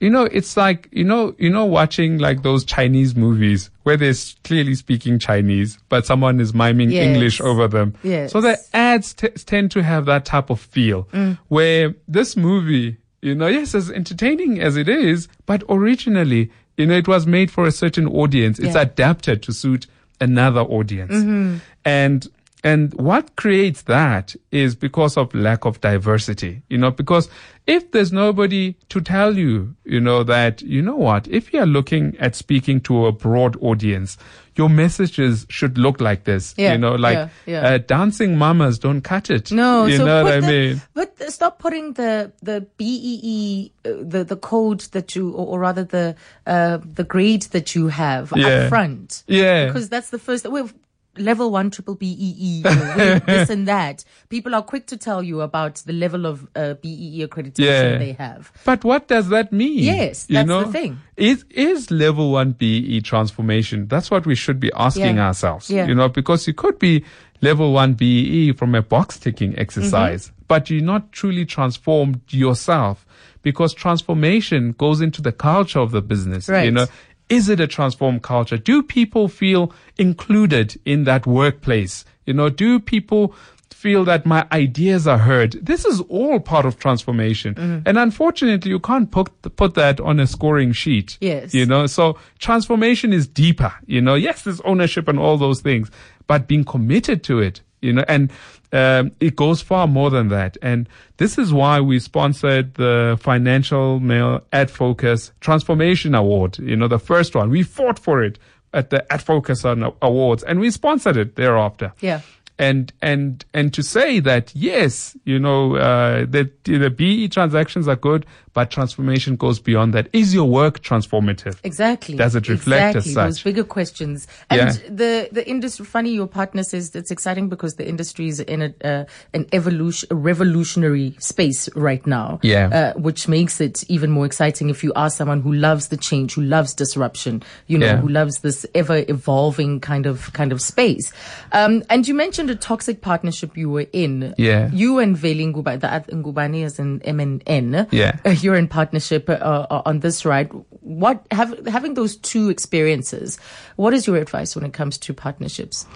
You 0.00 0.10
know, 0.10 0.24
it's 0.24 0.56
like, 0.56 0.88
you 0.90 1.04
know, 1.04 1.34
you 1.38 1.48
know, 1.48 1.64
watching 1.64 2.18
like 2.18 2.42
those 2.42 2.64
Chinese 2.64 3.14
movies 3.14 3.70
where 3.84 3.96
they're 3.96 4.14
clearly 4.42 4.74
speaking 4.74 5.18
Chinese, 5.20 5.78
but 5.88 6.06
someone 6.06 6.40
is 6.40 6.52
miming 6.54 6.90
Yes. 6.90 7.06
English 7.06 7.40
over 7.40 7.68
them. 7.68 7.94
Yes. 8.02 8.32
So 8.32 8.40
the 8.40 8.58
ads 8.74 9.14
t- 9.14 9.28
tend 9.28 9.70
to 9.72 9.82
have 9.82 10.06
that 10.06 10.24
type 10.24 10.50
of 10.50 10.58
feel 10.58 11.04
mm. 11.12 11.38
where 11.48 11.94
this 12.08 12.36
movie, 12.36 12.96
you 13.20 13.36
know, 13.36 13.46
yes, 13.46 13.76
as 13.76 13.92
entertaining 13.92 14.60
as 14.60 14.76
it 14.76 14.88
is, 14.88 15.28
but 15.46 15.62
originally, 15.68 16.50
you 16.76 16.86
know, 16.86 16.96
it 16.96 17.06
was 17.06 17.24
made 17.26 17.50
for 17.52 17.64
a 17.66 17.70
certain 17.72 18.08
audience. 18.08 18.58
It's 18.58 18.74
Yeah. 18.74 18.82
adapted 18.82 19.40
to 19.44 19.52
suit 19.52 19.86
another 20.22 20.60
audience. 20.60 21.12
Mm-hmm. 21.12 21.56
And 21.84 22.28
and 22.64 22.94
what 22.94 23.34
creates 23.36 23.82
that 23.82 24.36
is 24.52 24.74
because 24.76 25.16
of 25.16 25.34
lack 25.34 25.64
of 25.64 25.80
diversity, 25.80 26.62
you 26.68 26.78
know, 26.78 26.90
because 26.92 27.28
if 27.66 27.90
there's 27.90 28.12
nobody 28.12 28.74
to 28.88 29.00
tell 29.00 29.36
you, 29.36 29.74
you 29.84 30.00
know, 30.00 30.22
that, 30.22 30.62
you 30.62 30.80
know 30.82 30.96
what, 30.96 31.26
if 31.28 31.52
you're 31.52 31.66
looking 31.66 32.16
at 32.18 32.36
speaking 32.36 32.80
to 32.82 33.06
a 33.06 33.12
broad 33.12 33.56
audience, 33.60 34.16
your 34.54 34.68
messages 34.68 35.44
should 35.48 35.76
look 35.78 36.00
like 36.00 36.22
this, 36.24 36.54
Yeah, 36.56 36.72
you 36.72 36.78
know, 36.78 36.94
like 36.94 37.16
yeah, 37.16 37.28
yeah. 37.46 37.60
Uh, 37.74 37.78
dancing 37.78 38.36
mamas 38.38 38.78
don't 38.78 39.00
cut 39.02 39.30
it. 39.30 39.50
No, 39.50 39.86
you 39.86 39.96
so 39.96 40.04
know 40.04 40.22
what 40.24 40.32
I 40.34 40.40
mean? 40.40 40.82
But 40.94 41.18
stop 41.32 41.58
putting 41.58 41.94
the 41.94 42.32
the 42.42 42.66
BEE 42.76 43.72
uh, 43.84 43.90
the 44.02 44.24
the 44.24 44.36
code 44.36 44.80
that 44.92 45.16
you 45.16 45.30
or, 45.32 45.46
or 45.54 45.58
rather 45.60 45.84
the 45.84 46.14
uh, 46.46 46.78
the 46.94 47.04
grade 47.04 47.42
that 47.52 47.74
you 47.74 47.88
have 47.88 48.32
Yeah. 48.36 48.46
up 48.46 48.68
front. 48.68 49.24
Yeah. 49.26 49.66
because 49.66 49.88
that's 49.88 50.10
the 50.10 50.18
first. 50.18 50.46
We've 50.48 50.74
level 51.18 51.50
one 51.50 51.70
triple 51.70 51.94
BEE, 51.94 52.62
know, 52.64 53.18
this 53.26 53.50
and 53.50 53.68
that. 53.68 54.04
People 54.30 54.54
are 54.54 54.62
quick 54.62 54.86
to 54.86 54.96
tell 54.96 55.22
you 55.22 55.40
about 55.42 55.76
the 55.86 55.92
level 55.92 56.24
of 56.26 56.48
uh, 56.56 56.74
BEE 56.74 57.26
accreditation 57.26 57.58
Yeah. 57.58 57.98
they 57.98 58.12
have. 58.12 58.50
But 58.64 58.82
what 58.84 59.08
does 59.08 59.28
that 59.28 59.52
mean? 59.52 59.78
Yes, 59.80 60.26
You 60.28 60.36
that's 60.42 60.48
the 60.66 60.72
thing. 60.72 61.00
Is 61.16 61.44
is 61.50 61.90
level 61.90 62.32
one 62.32 62.52
BEE 62.52 63.02
transformation? 63.02 63.88
That's 63.88 64.10
what 64.10 64.24
we 64.26 64.34
should 64.34 64.58
be 64.58 64.70
asking 64.74 65.16
Yeah. 65.16 65.26
ourselves. 65.26 65.68
Yeah. 65.68 65.86
You 65.86 65.94
know, 65.94 66.08
because 66.08 66.46
you 66.46 66.54
could 66.54 66.78
be 66.78 67.04
level 67.42 67.72
one 67.72 67.92
BEE 67.94 68.52
from 68.52 68.74
a 68.74 68.80
box 68.82 69.18
ticking 69.18 69.58
exercise, 69.58 70.28
Mm-hmm. 70.28 70.44
but 70.48 70.70
you're 70.70 70.82
not 70.82 71.12
truly 71.12 71.44
transformed 71.44 72.20
yourself 72.30 73.04
because 73.42 73.74
transformation 73.74 74.72
goes 74.78 75.00
into 75.00 75.20
the 75.20 75.32
culture 75.32 75.80
of 75.80 75.90
the 75.90 76.00
business. 76.00 76.48
You 76.48 76.70
know, 76.70 76.86
is 77.28 77.48
it 77.48 77.60
a 77.60 77.66
transformed 77.66 78.22
culture? 78.22 78.58
Do 78.58 78.82
people 78.82 79.28
feel 79.28 79.72
included 79.96 80.78
in 80.84 81.04
that 81.04 81.26
workplace? 81.26 82.04
You 82.26 82.34
know, 82.34 82.48
do 82.48 82.78
people 82.78 83.34
feel 83.70 84.04
that 84.04 84.24
my 84.24 84.46
ideas 84.52 85.08
are 85.08 85.18
heard? 85.18 85.52
This 85.54 85.84
is 85.84 86.00
all 86.02 86.38
part 86.38 86.66
of 86.66 86.78
transformation. 86.78 87.54
Mm-hmm. 87.54 87.88
And 87.88 87.98
unfortunately, 87.98 88.70
you 88.70 88.78
can't 88.78 89.10
put, 89.10 89.30
put 89.56 89.74
that 89.74 89.98
on 89.98 90.20
a 90.20 90.26
scoring 90.26 90.72
sheet. 90.72 91.18
Yes. 91.20 91.52
You 91.52 91.66
know, 91.66 91.86
so 91.86 92.16
transformation 92.38 93.12
is 93.12 93.26
deeper. 93.26 93.72
You 93.86 94.00
know, 94.00 94.14
yes, 94.14 94.42
there's 94.42 94.60
ownership 94.60 95.08
and 95.08 95.18
all 95.18 95.36
those 95.36 95.60
things, 95.60 95.90
but 96.28 96.46
being 96.46 96.64
committed 96.64 97.24
to 97.24 97.40
it, 97.40 97.60
you 97.82 97.92
know, 97.92 98.04
and 98.08 98.30
um, 98.72 99.12
it 99.20 99.36
goes 99.36 99.60
far 99.60 99.86
more 99.86 100.08
than 100.10 100.28
that. 100.28 100.56
And 100.62 100.88
this 101.18 101.36
is 101.36 101.52
why 101.52 101.80
we 101.80 101.98
sponsored 101.98 102.74
the 102.74 103.18
Financial 103.20 104.00
Mail 104.00 104.40
Ad 104.52 104.70
Focus 104.70 105.32
Transformation 105.40 106.14
Award. 106.14 106.58
You 106.58 106.76
know, 106.76 106.88
the 106.88 106.98
first 106.98 107.34
one. 107.34 107.50
We 107.50 107.62
fought 107.64 107.98
for 107.98 108.22
it 108.22 108.38
at 108.72 108.88
the 108.90 109.12
Ad 109.12 109.20
Focus 109.22 109.64
Awards 109.64 110.42
and 110.44 110.58
we 110.58 110.70
sponsored 110.70 111.16
it 111.18 111.36
thereafter 111.36 111.92
Yeah. 112.00 112.20
and 112.58 112.90
and 113.02 113.44
and 113.52 113.74
to 113.74 113.82
say 113.82 114.18
that 114.20 114.50
yes, 114.54 115.14
you 115.24 115.38
know, 115.38 115.76
uh, 115.76 116.24
that 116.30 116.64
the 116.64 116.88
BEE 116.88 117.28
transactions 117.28 117.86
are 117.88 117.96
good, 117.96 118.24
but 118.54 118.70
transformation 118.70 119.36
goes 119.36 119.58
beyond 119.58 119.94
that. 119.94 120.08
Is 120.12 120.34
your 120.34 120.44
work 120.44 120.82
transformative? 120.82 121.56
Exactly. 121.64 122.16
Does 122.16 122.34
it 122.34 122.48
reflect 122.48 122.96
as 122.96 123.06
exactly, 123.06 123.28
Those 123.30 123.42
bigger 123.42 123.64
questions. 123.64 124.26
And 124.50 124.60
Yeah. 124.60 124.72
the, 124.88 125.28
the 125.32 125.48
industry, 125.48 125.86
funny, 125.86 126.10
your 126.12 126.26
partner 126.26 126.62
says 126.62 126.94
it's 126.94 127.10
exciting 127.10 127.48
because 127.48 127.74
the 127.76 127.88
industry 127.88 128.28
is 128.28 128.40
in 128.40 128.62
a, 128.62 128.74
uh, 128.86 129.04
an 129.32 129.46
evolution, 129.52 130.08
a 130.10 130.14
revolutionary 130.14 131.14
space 131.18 131.68
right 131.74 132.06
now. 132.06 132.40
Yeah. 132.42 132.68
Uh, 132.94 132.98
which 132.98 133.26
makes 133.28 133.60
it 133.60 133.84
even 133.88 134.10
more 134.10 134.26
exciting 134.26 134.68
if 134.70 134.84
you 134.84 134.92
are 134.94 135.08
someone 135.10 135.40
who 135.40 135.52
loves 135.52 135.88
the 135.88 135.96
change, 135.96 136.34
who 136.34 136.42
loves 136.42 136.74
disruption, 136.74 137.42
you 137.68 137.78
know, 137.78 137.86
Yeah. 137.86 137.96
who 137.98 138.08
loves 138.08 138.38
this 138.38 138.66
ever 138.74 139.04
evolving 139.08 139.80
kind 139.80 140.06
of, 140.06 140.32
kind 140.34 140.52
of 140.52 140.60
space. 140.60 141.12
Um, 141.52 141.82
and 141.88 142.06
you 142.06 142.14
mentioned 142.14 142.50
a 142.50 142.54
toxic 142.54 143.00
partnership 143.00 143.56
you 143.56 143.70
were 143.70 143.86
in. 143.92 144.34
Yeah. 144.36 144.70
You 144.72 144.98
and 144.98 145.16
Veli 145.16 145.46
Nguba, 145.46 145.80
the 145.80 146.12
Ngubane 146.14 146.64
is 146.64 146.78
in 146.78 147.00
MNN. 147.00 147.88
Yeah. 147.90 148.18
You're 148.42 148.56
in 148.56 148.68
partnership 148.68 149.28
uh, 149.28 149.32
uh, 149.34 149.82
on 149.86 150.00
this 150.00 150.24
ride. 150.24 150.50
What 150.80 151.26
have, 151.30 151.66
having 151.66 151.94
those 151.94 152.16
two 152.16 152.48
experiences? 152.50 153.38
What 153.76 153.94
is 153.94 154.06
your 154.06 154.16
advice 154.16 154.54
when 154.56 154.64
it 154.64 154.72
comes 154.72 154.98
to 154.98 155.14
partnerships? 155.14 155.86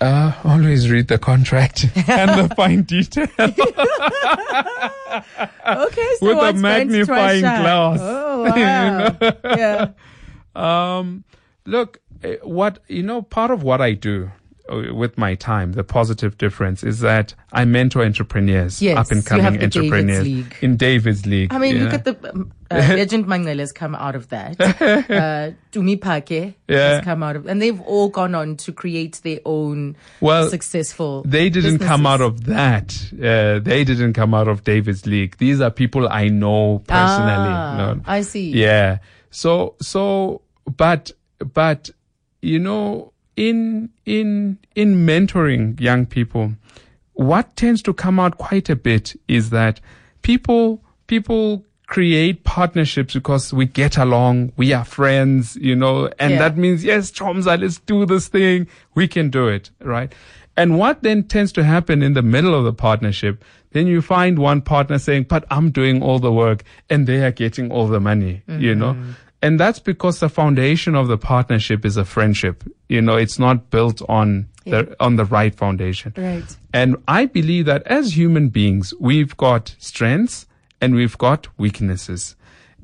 Uh, 0.00 0.32
always 0.44 0.90
read 0.90 1.06
the 1.08 1.18
contract 1.18 1.84
and 2.08 2.50
the 2.50 2.54
fine 2.56 2.82
detail. 2.82 3.28
Okay, 5.64 6.08
so 6.18 6.26
With 6.26 6.38
a 6.38 6.52
magnifying 6.54 7.42
glass. 7.42 7.98
Oh 8.00 8.44
wow! 8.44 9.16
yeah, 9.44 9.88
Um, 10.54 11.24
look, 11.66 12.00
eh, 12.22 12.36
what 12.42 12.78
you 12.88 13.02
know, 13.02 13.22
part 13.22 13.50
of 13.50 13.62
what 13.62 13.80
I 13.80 13.92
do 13.92 14.30
with 14.92 15.18
my 15.18 15.34
time, 15.34 15.72
the 15.72 15.84
positive 15.84 16.38
difference 16.38 16.82
is 16.82 17.00
that 17.00 17.34
I 17.52 17.64
mentor 17.64 18.02
entrepreneurs, 18.04 18.80
Yes, 18.80 18.96
up 18.98 19.10
and 19.10 19.24
coming 19.24 19.44
David's 19.52 19.76
entrepreneurs 19.76 20.24
League. 20.24 20.56
in 20.60 20.76
David's 20.76 21.26
League. 21.26 21.52
I 21.52 21.58
mean, 21.58 21.82
look 21.84 21.92
at 21.94 22.04
the 22.04 22.30
um, 22.32 22.52
uh, 22.70 22.76
Legend 23.00 23.26
Manqele 23.26 23.58
has 23.58 23.72
come 23.72 23.94
out 23.94 24.14
of 24.14 24.28
that. 24.30 24.56
Uh, 25.12 25.52
Tumi 25.72 25.98
Phake 25.98 26.54
Yeah. 26.68 26.94
has 26.96 27.04
come 27.04 27.22
out 27.22 27.36
of, 27.36 27.46
and 27.46 27.60
they've 27.60 27.80
all 27.82 28.08
gone 28.08 28.34
on 28.34 28.56
to 28.58 28.72
create 28.72 29.20
their 29.22 29.40
own 29.44 29.96
Well, 30.20 30.48
successful. 30.48 31.22
They 31.26 31.50
didn't 31.50 31.78
come 31.80 32.06
out 32.06 32.20
of 32.20 32.44
that. 32.44 32.94
Uh, 33.12 33.58
they 33.60 33.84
didn't 33.84 34.12
come 34.14 34.34
out 34.34 34.48
of 34.48 34.64
David's 34.64 35.06
League. 35.06 35.36
These 35.38 35.60
are 35.60 35.70
people 35.70 36.08
I 36.08 36.28
know 36.28 36.82
personally. 36.86 37.32
Ah, 37.54 37.76
know. 37.94 38.00
I 38.06 38.22
see. 38.22 38.50
Yeah. 38.50 38.98
So, 39.30 39.76
so, 39.80 40.42
but, 40.76 41.10
but, 41.38 41.90
you 42.40 42.58
know, 42.58 43.11
in, 43.36 43.90
in, 44.06 44.58
in 44.74 45.06
mentoring 45.06 45.80
young 45.80 46.06
people, 46.06 46.52
what 47.14 47.54
tends 47.56 47.82
to 47.82 47.92
come 47.92 48.18
out 48.20 48.38
quite 48.38 48.68
a 48.70 48.76
bit 48.76 49.14
is 49.28 49.50
that 49.50 49.80
people 50.22 50.82
people 51.06 51.64
create 51.86 52.42
partnerships 52.44 53.12
because 53.12 53.52
we 53.52 53.66
get 53.66 53.98
along, 53.98 54.50
we 54.56 54.72
are 54.72 54.84
friends, 54.84 55.56
you 55.56 55.76
know, 55.76 56.08
and 56.18 56.32
Yeah. 56.32 56.38
that 56.38 56.56
means 56.56 56.82
yes, 56.82 57.10
Chomza, 57.10 57.60
let's 57.60 57.78
do 57.80 58.06
this 58.06 58.28
thing. 58.28 58.66
We 58.94 59.06
can 59.08 59.28
do 59.28 59.48
it, 59.48 59.70
right? 59.82 60.10
And 60.56 60.78
what 60.78 61.02
then 61.02 61.24
tends 61.24 61.52
to 61.52 61.64
happen 61.64 62.02
in 62.02 62.14
the 62.14 62.22
middle 62.22 62.54
of 62.54 62.64
the 62.64 62.72
partnership, 62.72 63.44
then 63.72 63.86
you 63.86 64.00
find 64.00 64.38
one 64.38 64.62
partner 64.62 64.98
saying, 64.98 65.24
but 65.28 65.44
I'm 65.50 65.70
doing 65.70 66.02
all 66.02 66.18
the 66.18 66.32
work 66.32 66.62
and 66.88 67.06
they 67.06 67.22
are 67.24 67.30
getting 67.32 67.70
all 67.70 67.88
the 67.88 68.00
money, 68.00 68.42
you 68.48 68.74
know? 68.74 68.94
Mm-hmm. 68.94 69.10
And 69.42 69.58
that's 69.58 69.80
because 69.80 70.20
the 70.20 70.28
foundation 70.28 70.94
of 70.94 71.08
the 71.08 71.18
partnership 71.18 71.84
is 71.84 71.96
a 71.96 72.04
friendship. 72.04 72.62
You 72.88 73.02
know, 73.02 73.16
it's 73.16 73.40
not 73.40 73.70
built 73.70 74.00
on 74.08 74.46
the, 74.64 74.94
on 75.00 75.16
the 75.16 75.24
right 75.24 75.52
foundation. 75.52 76.14
Right. 76.16 76.44
And 76.72 76.96
I 77.08 77.26
believe 77.26 77.66
that 77.66 77.82
as 77.86 78.16
human 78.16 78.50
beings, 78.50 78.94
we've 79.00 79.36
got 79.36 79.74
strengths 79.78 80.46
and 80.80 80.94
we've 80.94 81.18
got 81.18 81.48
weaknesses. 81.58 82.36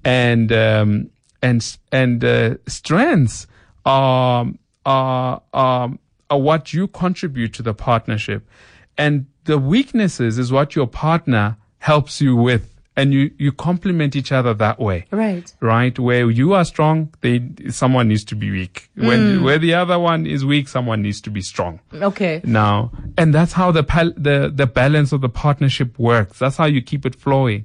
And, 0.04 0.50
um, 0.50 1.10
and, 1.42 1.76
and, 1.92 2.24
uh, 2.24 2.56
strengths 2.66 3.46
are, 3.86 4.46
are, 4.84 5.42
are, 5.54 5.90
are 6.28 6.38
what 6.40 6.72
you 6.72 6.88
contribute 6.88 7.54
to 7.54 7.62
the 7.62 7.74
partnership. 7.74 8.48
And 8.96 9.26
the 9.44 9.58
weaknesses 9.58 10.38
is 10.38 10.50
what 10.50 10.74
your 10.74 10.88
partner 10.88 11.56
helps 11.78 12.20
you 12.20 12.34
with. 12.34 12.74
And 12.98 13.14
you, 13.14 13.30
you 13.38 13.52
complement 13.52 14.16
each 14.20 14.32
other 14.32 14.52
that 14.54 14.78
way 14.80 15.06
Right. 15.12 15.46
right? 15.60 15.96
Where 16.06 16.28
you 16.40 16.52
are 16.54 16.64
strong, 16.64 16.96
they 17.20 17.34
someone 17.70 18.06
needs 18.08 18.24
to 18.24 18.34
be 18.34 18.50
weak. 18.50 18.90
When 18.96 19.20
mm. 19.20 19.42
where 19.44 19.60
the 19.66 19.74
other 19.82 19.98
one 20.00 20.26
is 20.26 20.44
weak, 20.44 20.66
someone 20.68 21.00
needs 21.06 21.20
to 21.26 21.30
be 21.30 21.42
strong. 21.52 21.78
Okay. 21.94 22.40
Now, 22.44 22.90
and 23.16 23.32
that's 23.32 23.52
how 23.52 23.68
the 23.78 23.84
pal- 23.84 24.16
the 24.16 24.50
the 24.52 24.66
balance 24.66 25.10
of 25.12 25.20
the 25.20 25.28
partnership 25.44 25.90
works. 26.10 26.40
That's 26.40 26.56
how 26.56 26.66
you 26.66 26.82
keep 26.82 27.06
it 27.06 27.14
flowing, 27.14 27.62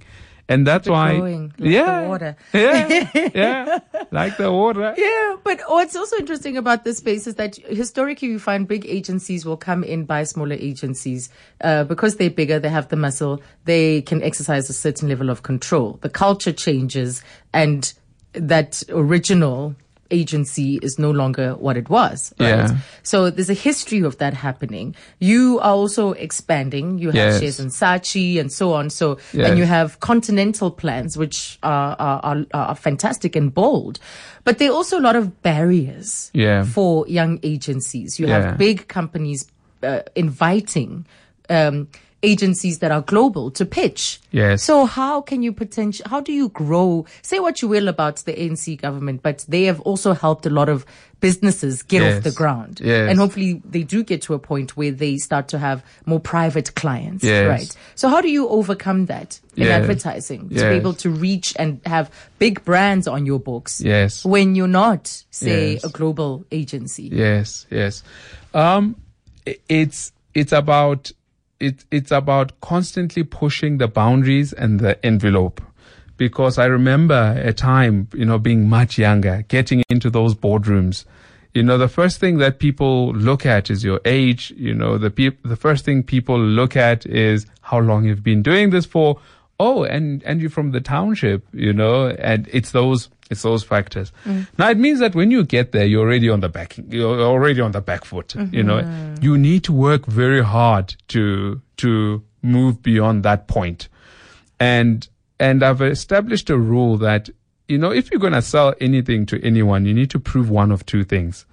and 0.50 0.68
that's 0.68 0.90
why 0.90 1.14
like 1.14 1.58
the 1.58 1.70
yeah, 1.70 2.08
water. 2.08 2.36
yeah, 2.54 3.10
yeah, 3.34 3.80
like 4.12 4.38
the 4.38 4.52
water. 4.52 4.94
Yeah, 4.98 5.36
but 5.44 5.62
what's 5.68 5.96
also 5.96 6.18
interesting 6.18 6.58
about 6.58 6.84
this 6.84 6.98
space 6.98 7.28
is 7.28 7.36
that 7.36 7.56
historically 7.56 8.28
you 8.28 8.40
find 8.40 8.68
big 8.68 8.86
agencies 8.86 9.46
will 9.46 9.58
come 9.58 9.84
in 9.84 10.06
by 10.06 10.24
smaller 10.24 10.56
agencies 10.56 11.30
uh, 11.62 11.86
because 11.86 12.18
they're 12.18 12.30
bigger, 12.30 12.60
they 12.60 12.70
have 12.70 12.90
the 12.90 12.96
muscle, 12.96 13.42
they 13.66 14.02
can 14.02 14.22
exercise 14.22 14.70
a 14.70 14.74
certain 14.74 15.08
level 15.08 15.30
of 15.30 15.44
control. 15.44 15.98
The 16.02 16.10
culture 16.10 16.54
changes, 16.54 17.24
and 17.54 17.94
that 18.34 18.84
original 18.90 19.76
agency 20.14 20.80
is 20.82 20.98
no 21.00 21.12
longer 21.12 21.56
what 21.56 21.76
it 21.78 21.90
was. 21.90 22.34
Right? 22.40 22.50
Yeah. 22.50 22.78
So 23.04 23.30
there's 23.30 23.50
a 23.50 23.54
history 23.70 24.02
of 24.06 24.18
that 24.20 24.34
happening. 24.34 24.96
You 25.20 25.60
are 25.60 25.74
also 25.74 26.14
expanding. 26.14 27.00
You 27.00 27.08
have 27.10 27.16
Yes. 27.16 27.40
shares 27.40 27.60
in 27.60 27.68
Saatchi 27.70 28.40
and 28.40 28.52
so 28.52 28.74
on. 28.74 28.90
So 28.90 29.18
Yes. 29.34 29.50
and 29.50 29.58
you 29.58 29.66
have 29.66 30.00
continental 30.00 30.70
plans, 30.72 31.18
which 31.18 31.58
are, 31.64 31.96
are, 32.00 32.20
are, 32.24 32.46
are 32.54 32.76
fantastic 32.76 33.36
and 33.36 33.54
bold. 33.54 34.00
But 34.46 34.58
there 34.60 34.70
are 34.70 34.76
also 34.76 35.00
a 35.00 35.04
lot 35.10 35.16
of 35.16 35.42
barriers 35.42 36.30
Yeah. 36.34 36.64
for 36.64 37.08
young 37.08 37.40
agencies. 37.44 38.20
You 38.20 38.28
Yeah. 38.28 38.42
have 38.42 38.58
big 38.58 38.88
companies 38.88 39.48
uh, 39.84 40.00
inviting 40.16 41.06
um, 41.50 41.88
agencies 42.24 42.80
that 42.80 42.92
are 42.92 43.02
global 43.02 43.52
to 43.52 43.66
pitch. 43.66 44.20
Yes. 44.32 44.64
So 44.64 44.86
how 44.86 45.22
can 45.22 45.44
you 45.44 45.52
potential? 45.52 46.06
How 46.10 46.22
do 46.22 46.32
you 46.32 46.50
grow? 46.50 47.06
Say 47.22 47.40
what 47.40 47.62
you 47.62 47.68
will 47.68 47.88
about 47.90 48.18
the 48.26 48.34
ANC 48.34 48.80
government, 48.82 49.22
but 49.22 49.46
they 49.48 49.64
have 49.64 49.80
also 49.82 50.14
helped 50.14 50.46
a 50.46 50.50
lot 50.50 50.70
of 50.70 50.86
businesses 51.20 51.84
get 51.84 52.02
Yes. 52.02 52.18
off 52.18 52.24
the 52.24 52.32
ground. 52.32 52.82
Yes. 52.84 53.10
And 53.10 53.18
hopefully 53.20 53.62
they 53.64 53.84
do 53.84 54.04
get 54.04 54.22
to 54.24 54.34
a 54.34 54.40
point 54.40 54.76
where 54.76 54.92
they 54.92 55.18
start 55.18 55.48
to 55.50 55.58
have 55.60 55.84
more 56.06 56.20
private 56.20 56.76
clients. 56.76 57.24
Yes. 57.24 57.48
Right. 57.48 57.78
So 57.96 58.10
how 58.10 58.20
do 58.22 58.30
you 58.30 58.48
overcome 58.50 59.06
that 59.08 59.40
in 59.56 59.64
Yes. 59.68 59.82
advertising 59.82 60.50
to 60.50 60.56
be 60.56 60.76
able 60.76 60.94
to 60.96 61.10
reach 61.10 61.54
and 61.58 61.80
have 61.86 62.10
big 62.40 62.64
brands 62.66 63.08
on 63.08 63.26
your 63.26 63.40
books? 63.40 63.80
Yes. 63.82 64.26
When 64.26 64.56
you're 64.56 64.68
not, 64.68 65.24
say, 65.32 65.80
a 65.84 65.90
global 65.90 66.46
agency. 66.52 67.10
Yes, 67.12 67.68
yes. 67.70 68.04
Um, 68.54 68.96
it's 69.70 70.12
it's 70.34 70.52
about 70.52 71.12
it, 71.60 71.86
it's 71.92 72.12
about 72.12 72.60
constantly 72.62 73.24
pushing 73.24 73.78
the 73.78 73.88
boundaries 73.88 74.54
and 74.54 74.80
the 74.80 75.04
envelope. 75.06 75.62
Because 76.18 76.58
I 76.58 76.66
remember 76.66 77.36
a 77.44 77.54
time, 77.54 78.08
you 78.14 78.26
know, 78.26 78.38
being 78.38 78.70
much 78.70 78.98
younger, 78.98 79.44
getting 79.48 79.84
into 79.90 80.10
those 80.10 80.36
boardrooms. 80.36 81.06
You 81.54 81.64
know, 81.64 81.78
the 81.78 81.88
first 81.88 82.20
thing 82.20 82.38
that 82.38 82.60
people 82.60 83.14
look 83.14 83.46
at 83.46 83.70
is 83.70 83.84
your 83.84 84.00
age. 84.06 84.54
You 84.56 84.74
know, 84.74 84.98
the 84.98 85.10
peop- 85.10 85.42
the 85.44 85.56
first 85.56 85.86
thing 85.86 86.04
people 86.04 86.40
look 86.40 86.76
at 86.76 87.06
is 87.06 87.46
how 87.62 87.80
long 87.80 88.06
you've 88.06 88.24
been 88.24 88.42
doing 88.44 88.70
this 88.70 88.86
for. 88.86 89.20
Oh, 89.66 89.84
and 89.96 90.22
and 90.24 90.42
you're 90.42 90.50
from 90.50 90.72
the 90.72 90.82
township, 90.82 91.40
you 91.54 91.72
know, 91.72 92.08
and 92.32 92.50
it's 92.52 92.72
those 92.72 93.10
it's 93.32 93.44
those 93.44 93.64
factors. 93.64 94.12
Now 94.58 94.70
it 94.70 94.78
means 94.78 95.00
that 95.00 95.16
when 95.16 95.32
you 95.32 95.44
get 95.46 95.72
there, 95.72 95.86
you're 95.86 96.02
already 96.06 96.30
on 96.30 96.42
the 96.42 96.50
back, 96.50 96.76
you're 96.90 97.22
already 97.22 97.62
on 97.62 97.72
the 97.72 97.80
back 97.82 98.04
foot. 98.04 98.36
You 98.52 98.64
know, 98.64 98.80
you 99.22 99.38
need 99.38 99.64
to 99.64 99.72
work 99.74 100.06
very 100.06 100.44
hard 100.44 100.96
to 101.14 101.62
to 101.78 102.22
move 102.42 102.82
beyond 102.84 103.24
that 103.24 103.48
point. 103.48 103.88
And 104.60 105.08
and 105.40 105.64
I've 105.64 105.82
established 105.82 106.50
a 106.50 106.58
rule 106.58 106.98
that 106.98 107.30
you 107.70 107.78
know 107.78 107.92
if 107.92 108.12
you're 108.12 108.20
going 108.20 108.34
to 108.34 108.42
sell 108.42 108.74
anything 108.82 109.26
to 109.28 109.36
anyone, 109.44 109.86
you 109.86 109.94
need 109.94 110.10
to 110.12 110.20
prove 110.20 110.50
one 110.50 110.72
of 110.74 110.86
two 110.86 111.04
things. 111.06 111.46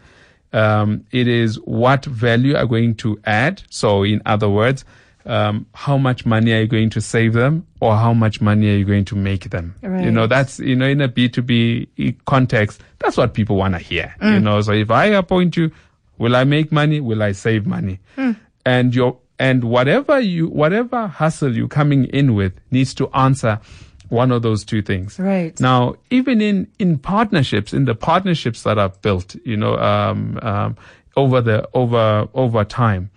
Um, 0.52 1.04
it 1.12 1.28
is 1.28 1.60
what 1.64 2.04
value 2.06 2.56
are 2.56 2.66
going 2.66 2.96
to 2.96 3.20
add. 3.24 3.62
So, 3.70 4.02
in 4.02 4.20
other 4.26 4.48
words, 4.48 4.84
um, 5.26 5.66
how 5.74 5.96
much 5.98 6.24
money 6.24 6.52
are 6.52 6.60
you 6.60 6.66
going 6.66 6.90
to 6.90 7.00
save 7.00 7.32
them, 7.32 7.66
or 7.80 7.96
how 7.96 8.12
much 8.14 8.40
money 8.40 8.68
are 8.72 8.76
you 8.76 8.84
going 8.84 9.04
to 9.06 9.16
make 9.16 9.50
them? 9.50 9.74
You 9.82 10.10
know, 10.10 10.26
that's 10.26 10.58
you 10.58 10.76
know 10.76 10.86
in 10.86 11.00
a 11.00 11.08
B 11.08 11.28
two 11.28 11.42
B 11.42 11.88
context, 12.26 12.80
that's 12.98 13.16
what 13.16 13.34
people 13.34 13.56
want 13.56 13.74
to 13.74 13.78
hear. 13.80 14.14
You 14.22 14.40
know, 14.40 14.60
so 14.60 14.72
if 14.72 14.90
I 14.90 15.06
appoint 15.06 15.56
you, 15.56 15.70
will 16.18 16.36
I 16.36 16.44
make 16.44 16.72
money? 16.72 17.00
Will 17.00 17.22
I 17.22 17.32
save 17.32 17.66
money? 17.66 18.00
And 18.64 18.94
your 18.94 19.18
and 19.38 19.64
whatever 19.64 20.20
you 20.20 20.48
whatever 20.48 21.06
hustle 21.06 21.56
you're 21.56 21.68
coming 21.68 22.04
in 22.04 22.34
with 22.34 22.52
needs 22.70 22.92
to 22.94 23.08
answer 23.14 23.58
one 24.10 24.32
of 24.32 24.42
those 24.42 24.64
two 24.64 24.82
things. 24.82 25.18
Right. 25.18 25.58
Now, 25.60 25.94
even 26.10 26.40
in, 26.42 26.66
in 26.80 26.98
partnerships, 26.98 27.72
in 27.72 27.84
the 27.84 27.94
partnerships 27.94 28.64
that 28.64 28.76
are 28.76 28.88
built, 28.88 29.36
you 29.44 29.56
know, 29.56 29.76
um, 29.78 30.36
um, 30.42 30.76
over 31.16 31.40
the, 31.40 31.68
over, 31.74 32.28
over 32.34 32.64
time, 32.64 33.10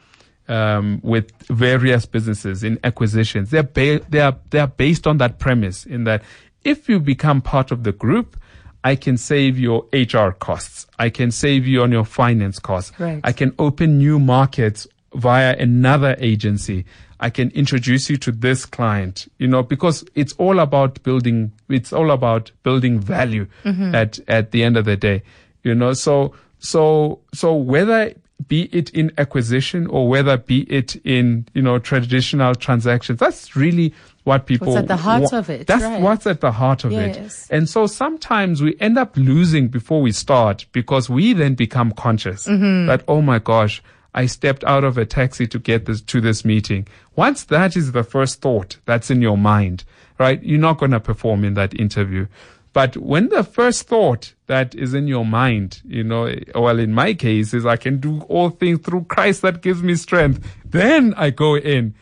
um, 0.47 0.99
with 1.03 1.31
various 1.47 2.05
businesses 2.05 2.63
in 2.63 2.79
acquisitions, 2.83 3.49
they're, 3.51 3.63
ba- 3.63 4.01
they 4.09 4.19
are, 4.19 4.35
they 4.49 4.59
are 4.59 4.67
based 4.67 5.07
on 5.07 5.17
that 5.17 5.39
premise 5.39 5.85
in 5.85 6.03
that 6.05 6.23
if 6.63 6.87
you 6.87 6.99
become 6.99 7.41
part 7.41 7.71
of 7.71 7.83
the 7.83 7.91
group, 7.91 8.37
I 8.83 8.95
can 8.95 9.17
save 9.17 9.57
your 9.57 9.85
HR 9.93 10.31
costs. 10.31 10.85
I 10.99 11.09
can 11.09 11.31
save 11.31 11.65
you 11.65 11.83
on 11.83 11.91
your 11.91 12.03
finance 12.05 12.59
costs. 12.59 12.97
Right. 12.99 13.21
I 13.23 13.31
can 13.31 13.53
open 13.57 13.97
new 13.97 14.19
markets 14.19 14.87
via 15.13 15.55
another 15.57 16.15
agency. 16.19 16.85
I 17.19 17.29
can 17.29 17.51
introduce 17.51 18.09
you 18.09 18.17
to 18.17 18.31
this 18.33 18.65
client, 18.65 19.31
you 19.37 19.47
know, 19.47 19.63
because 19.63 20.03
it's 20.15 20.33
all 20.33 20.59
about 20.59 21.01
building, 21.03 21.53
it's 21.69 21.93
all 21.93 22.11
about 22.11 22.51
building 22.63 22.99
value 22.99 23.47
at, 23.95 24.19
at 24.27 24.51
the 24.51 24.63
end 24.63 24.75
of 24.75 24.83
the 24.83 24.97
day, 24.97 25.23
you 25.63 25.73
know, 25.73 25.93
so, 25.93 26.33
so, 26.59 27.19
so 27.33 27.55
whether 27.55 28.13
be 28.47 28.63
it 28.73 28.89
in 28.91 29.11
acquisition 29.17 29.87
or 29.87 30.07
whether 30.09 30.37
be 30.37 30.61
it 30.63 30.95
in, 31.05 31.47
you 31.53 31.61
know, 31.61 31.79
traditional 31.79 32.53
transactions, 32.55 33.19
that's 33.19 33.55
really 33.55 33.93
what 34.25 34.45
people 34.47 34.77
at 34.77 34.87
the 34.87 34.95
heart 34.97 35.23
wa- 35.31 35.37
of 35.39 35.49
it, 35.49 35.67
That's 35.67 35.83
right. 35.83 36.01
what's 36.01 36.25
at 36.27 36.41
the 36.41 36.51
heart 36.51 36.83
of 36.83 36.91
Yes. 36.91 37.47
it. 37.49 37.55
And 37.55 37.69
so 37.69 37.87
sometimes 37.87 38.61
we 38.61 38.75
end 38.79 38.97
up 38.97 39.15
losing 39.17 39.67
before 39.67 40.01
we 40.01 40.11
start 40.11 40.65
because 40.71 41.09
we 41.09 41.33
then 41.33 41.55
become 41.55 41.91
conscious 41.91 42.47
Mm-hmm. 42.47 42.87
that, 42.87 43.03
oh 43.07 43.21
my 43.21 43.39
gosh, 43.39 43.81
I 44.13 44.25
stepped 44.27 44.63
out 44.65 44.83
of 44.83 44.97
a 44.97 45.05
taxi 45.05 45.47
to 45.47 45.59
get 45.59 45.85
this 45.85 46.01
to 46.01 46.21
this 46.21 46.45
meeting. 46.45 46.87
Once 47.15 47.45
that 47.45 47.75
is 47.75 47.91
the 47.93 48.03
first 48.03 48.41
thought 48.41 48.77
that's 48.85 49.09
in 49.09 49.21
your 49.21 49.37
mind, 49.37 49.83
right? 50.19 50.41
You're 50.43 50.59
not 50.59 50.77
going 50.77 50.91
to 50.91 50.99
perform 50.99 51.43
in 51.43 51.53
that 51.55 51.73
interview. 51.79 52.27
But 52.73 52.97
when 52.97 53.29
the 53.29 53.43
first 53.43 53.87
thought 53.87 54.33
that 54.47 54.73
is 54.73 54.93
in 54.93 55.07
your 55.07 55.25
mind, 55.25 55.81
you 55.85 56.03
know, 56.03 56.33
well, 56.55 56.79
in 56.79 56.93
my 56.93 57.13
case 57.13 57.53
is 57.53 57.65
I 57.65 57.77
can 57.77 57.99
do 57.99 58.21
all 58.21 58.49
things 58.49 58.79
through 58.81 59.05
Christ 59.05 59.43
that 59.43 59.61
gives 59.61 59.83
me 59.83 59.95
strength. 59.95 60.45
Then 60.65 61.13
I 61.15 61.29
go 61.29 61.55
in. 61.55 61.93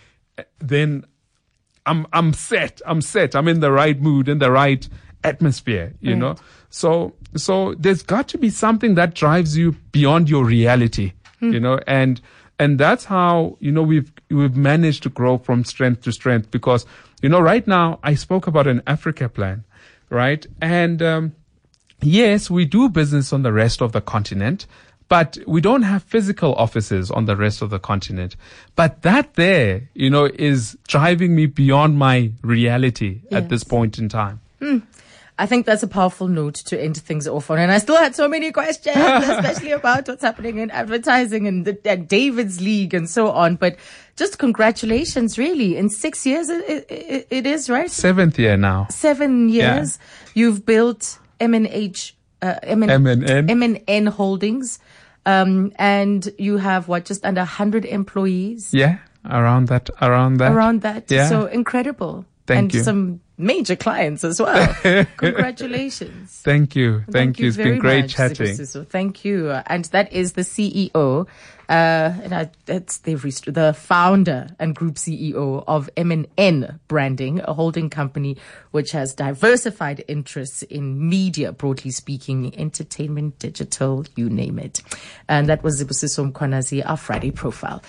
Then 0.60 1.06
I'm 1.86 2.08
I'm 2.14 2.34
set. 2.34 2.82
I'm 2.86 3.02
set. 3.02 3.36
I'm 3.36 3.48
in 3.48 3.60
the 3.60 3.72
right 3.72 4.00
mood, 4.00 4.30
in 4.30 4.40
the 4.40 4.52
right 4.52 4.88
atmosphere, 5.24 5.94
you 6.00 6.16
mm. 6.16 6.20
know. 6.20 6.36
So 6.70 7.14
so 7.36 7.76
there's 7.76 8.04
got 8.04 8.28
to 8.30 8.38
be 8.38 8.50
something 8.50 8.96
that 8.96 9.14
drives 9.14 9.58
you 9.58 9.74
beyond 9.92 10.30
your 10.30 10.46
reality, 10.46 11.14
hmm. 11.40 11.54
you 11.54 11.60
know, 11.60 11.80
and 11.88 12.22
and 12.60 12.78
that's 12.78 13.06
how, 13.06 13.58
you 13.60 13.72
know, 13.72 13.82
we've 13.82 14.12
we've 14.30 14.56
managed 14.56 15.04
to 15.04 15.10
grow 15.10 15.38
from 15.38 15.64
strength 15.64 16.02
to 16.04 16.12
strength 16.12 16.52
because, 16.52 16.86
you 17.22 17.30
know, 17.30 17.40
right 17.40 17.66
now 17.66 18.00
I 18.04 18.16
spoke 18.16 18.48
about 18.48 18.68
an 18.68 18.82
Africa 18.86 19.30
plan, 19.30 19.64
right? 20.12 20.46
And 20.62 21.02
um 21.02 21.34
yes, 22.02 22.50
we 22.52 22.66
do 22.66 22.90
business 22.90 23.34
on 23.34 23.42
the 23.42 23.52
rest 23.54 23.82
of 23.82 23.92
the 23.94 24.02
continent, 24.02 24.68
but 25.08 25.38
we 25.48 25.62
don't 25.62 25.84
have 25.84 26.04
physical 26.04 26.54
offices 26.56 27.10
on 27.10 27.26
the 27.26 27.36
rest 27.36 27.62
of 27.62 27.70
the 27.70 27.80
continent. 27.80 28.36
But 28.76 29.02
that 29.02 29.34
there, 29.34 29.90
you 29.94 30.10
know, 30.10 30.30
is 30.36 30.78
driving 30.88 31.36
me 31.36 31.48
beyond 31.48 31.98
my 31.98 32.32
reality 32.44 33.22
at 33.32 33.50
this 33.50 33.64
point 33.64 33.98
in 33.98 34.10
time. 34.10 34.40
I 35.42 35.48
think 35.48 35.66
that's 35.66 35.82
a 35.82 35.88
powerful 35.88 36.28
note 36.28 36.54
to 36.54 36.80
end 36.80 36.98
things 36.98 37.28
off 37.28 37.50
on. 37.50 37.58
And 37.58 37.72
I 37.72 37.80
still 37.80 37.98
had 37.98 38.16
so 38.16 38.28
many 38.28 38.52
questions, 38.52 38.96
especially 38.96 39.72
about 39.72 40.08
what's 40.08 40.22
happening 40.22 40.60
in 40.60 40.70
advertising 40.70 41.48
and, 41.48 41.66
the, 41.66 41.80
and 41.84 42.08
David's 42.08 42.62
League 42.62 42.94
and 42.94 43.10
so 43.10 43.32
on. 43.32 43.56
But 43.56 43.76
just 44.16 44.38
congratulations, 44.38 45.40
really. 45.40 45.78
In 45.78 45.90
six 45.90 46.28
years, 46.28 46.48
it, 46.48 46.86
it, 46.92 47.28
it 47.32 47.48
is, 47.48 47.72
right? 47.72 47.90
Seventh 47.90 48.38
year 48.38 48.56
now. 48.56 48.86
Seven 48.92 49.50
years, 49.50 49.98
you've 50.36 50.64
built 50.64 51.18
MNH, 51.40 52.12
uh, 52.44 52.60
MN, 52.64 52.90
MNN. 52.90 53.50
MNN 53.50 54.10
Holdings. 54.10 54.78
Um, 55.26 55.72
and 55.78 56.32
you 56.38 56.58
have 56.58 56.88
what, 56.88 57.06
just 57.06 57.26
under 57.26 57.42
100 57.42 57.86
employees 57.86 58.72
Yeah, 58.76 59.00
around 59.26 59.70
that, 59.70 59.90
around 60.04 60.38
that. 60.38 60.52
around 60.52 60.82
that. 60.82 61.10
Yeah. 61.10 61.30
So 61.30 61.48
incredible. 61.48 62.28
Thank 62.46 62.60
and 62.60 62.74
you. 62.76 62.84
some 62.84 63.22
major 63.42 63.76
clients 63.76 64.24
as 64.24 64.40
well. 64.42 64.74
Congratulations. 65.18 66.42
Thank 66.44 66.76
you. 66.76 67.04
Thank, 67.10 67.40
you. 67.40 67.48
It's 67.48 67.58
very 67.58 67.72
been 67.72 67.80
great 67.80 68.02
much, 68.04 68.14
chatting. 68.14 68.56
Sibusiso. 68.56 68.88
Thank 68.88 69.26
you. 69.26 69.52
And 69.52 69.86
that 69.86 70.12
is 70.14 70.34
the 70.34 70.42
CEO, 70.42 71.28
uh, 71.72 72.14
and 72.24 72.34
I, 72.34 72.50
that's 72.66 72.98
they've 72.98 73.22
the 73.22 73.74
founder 73.74 74.50
and 74.60 74.76
group 74.76 74.96
CEO 74.96 75.64
of 75.68 75.90
M&N 75.96 76.80
Branding, 76.88 77.40
a 77.42 77.54
holding 77.54 77.90
company 77.90 78.38
which 78.72 78.92
has 78.92 79.14
diversified 79.14 80.04
interests 80.08 80.64
in 80.64 81.10
media, 81.10 81.54
broadly 81.54 81.92
speaking, 81.92 82.58
entertainment, 82.60 83.40
digital, 83.40 84.06
you 84.16 84.30
name 84.30 84.60
it. 84.60 84.82
And 85.30 85.48
that 85.48 85.64
was 85.64 85.82
Sibusiso 85.82 86.32
Mkwanazi, 86.32 86.84
our 86.86 86.98
Friday 86.98 87.32
profile. 87.32 87.82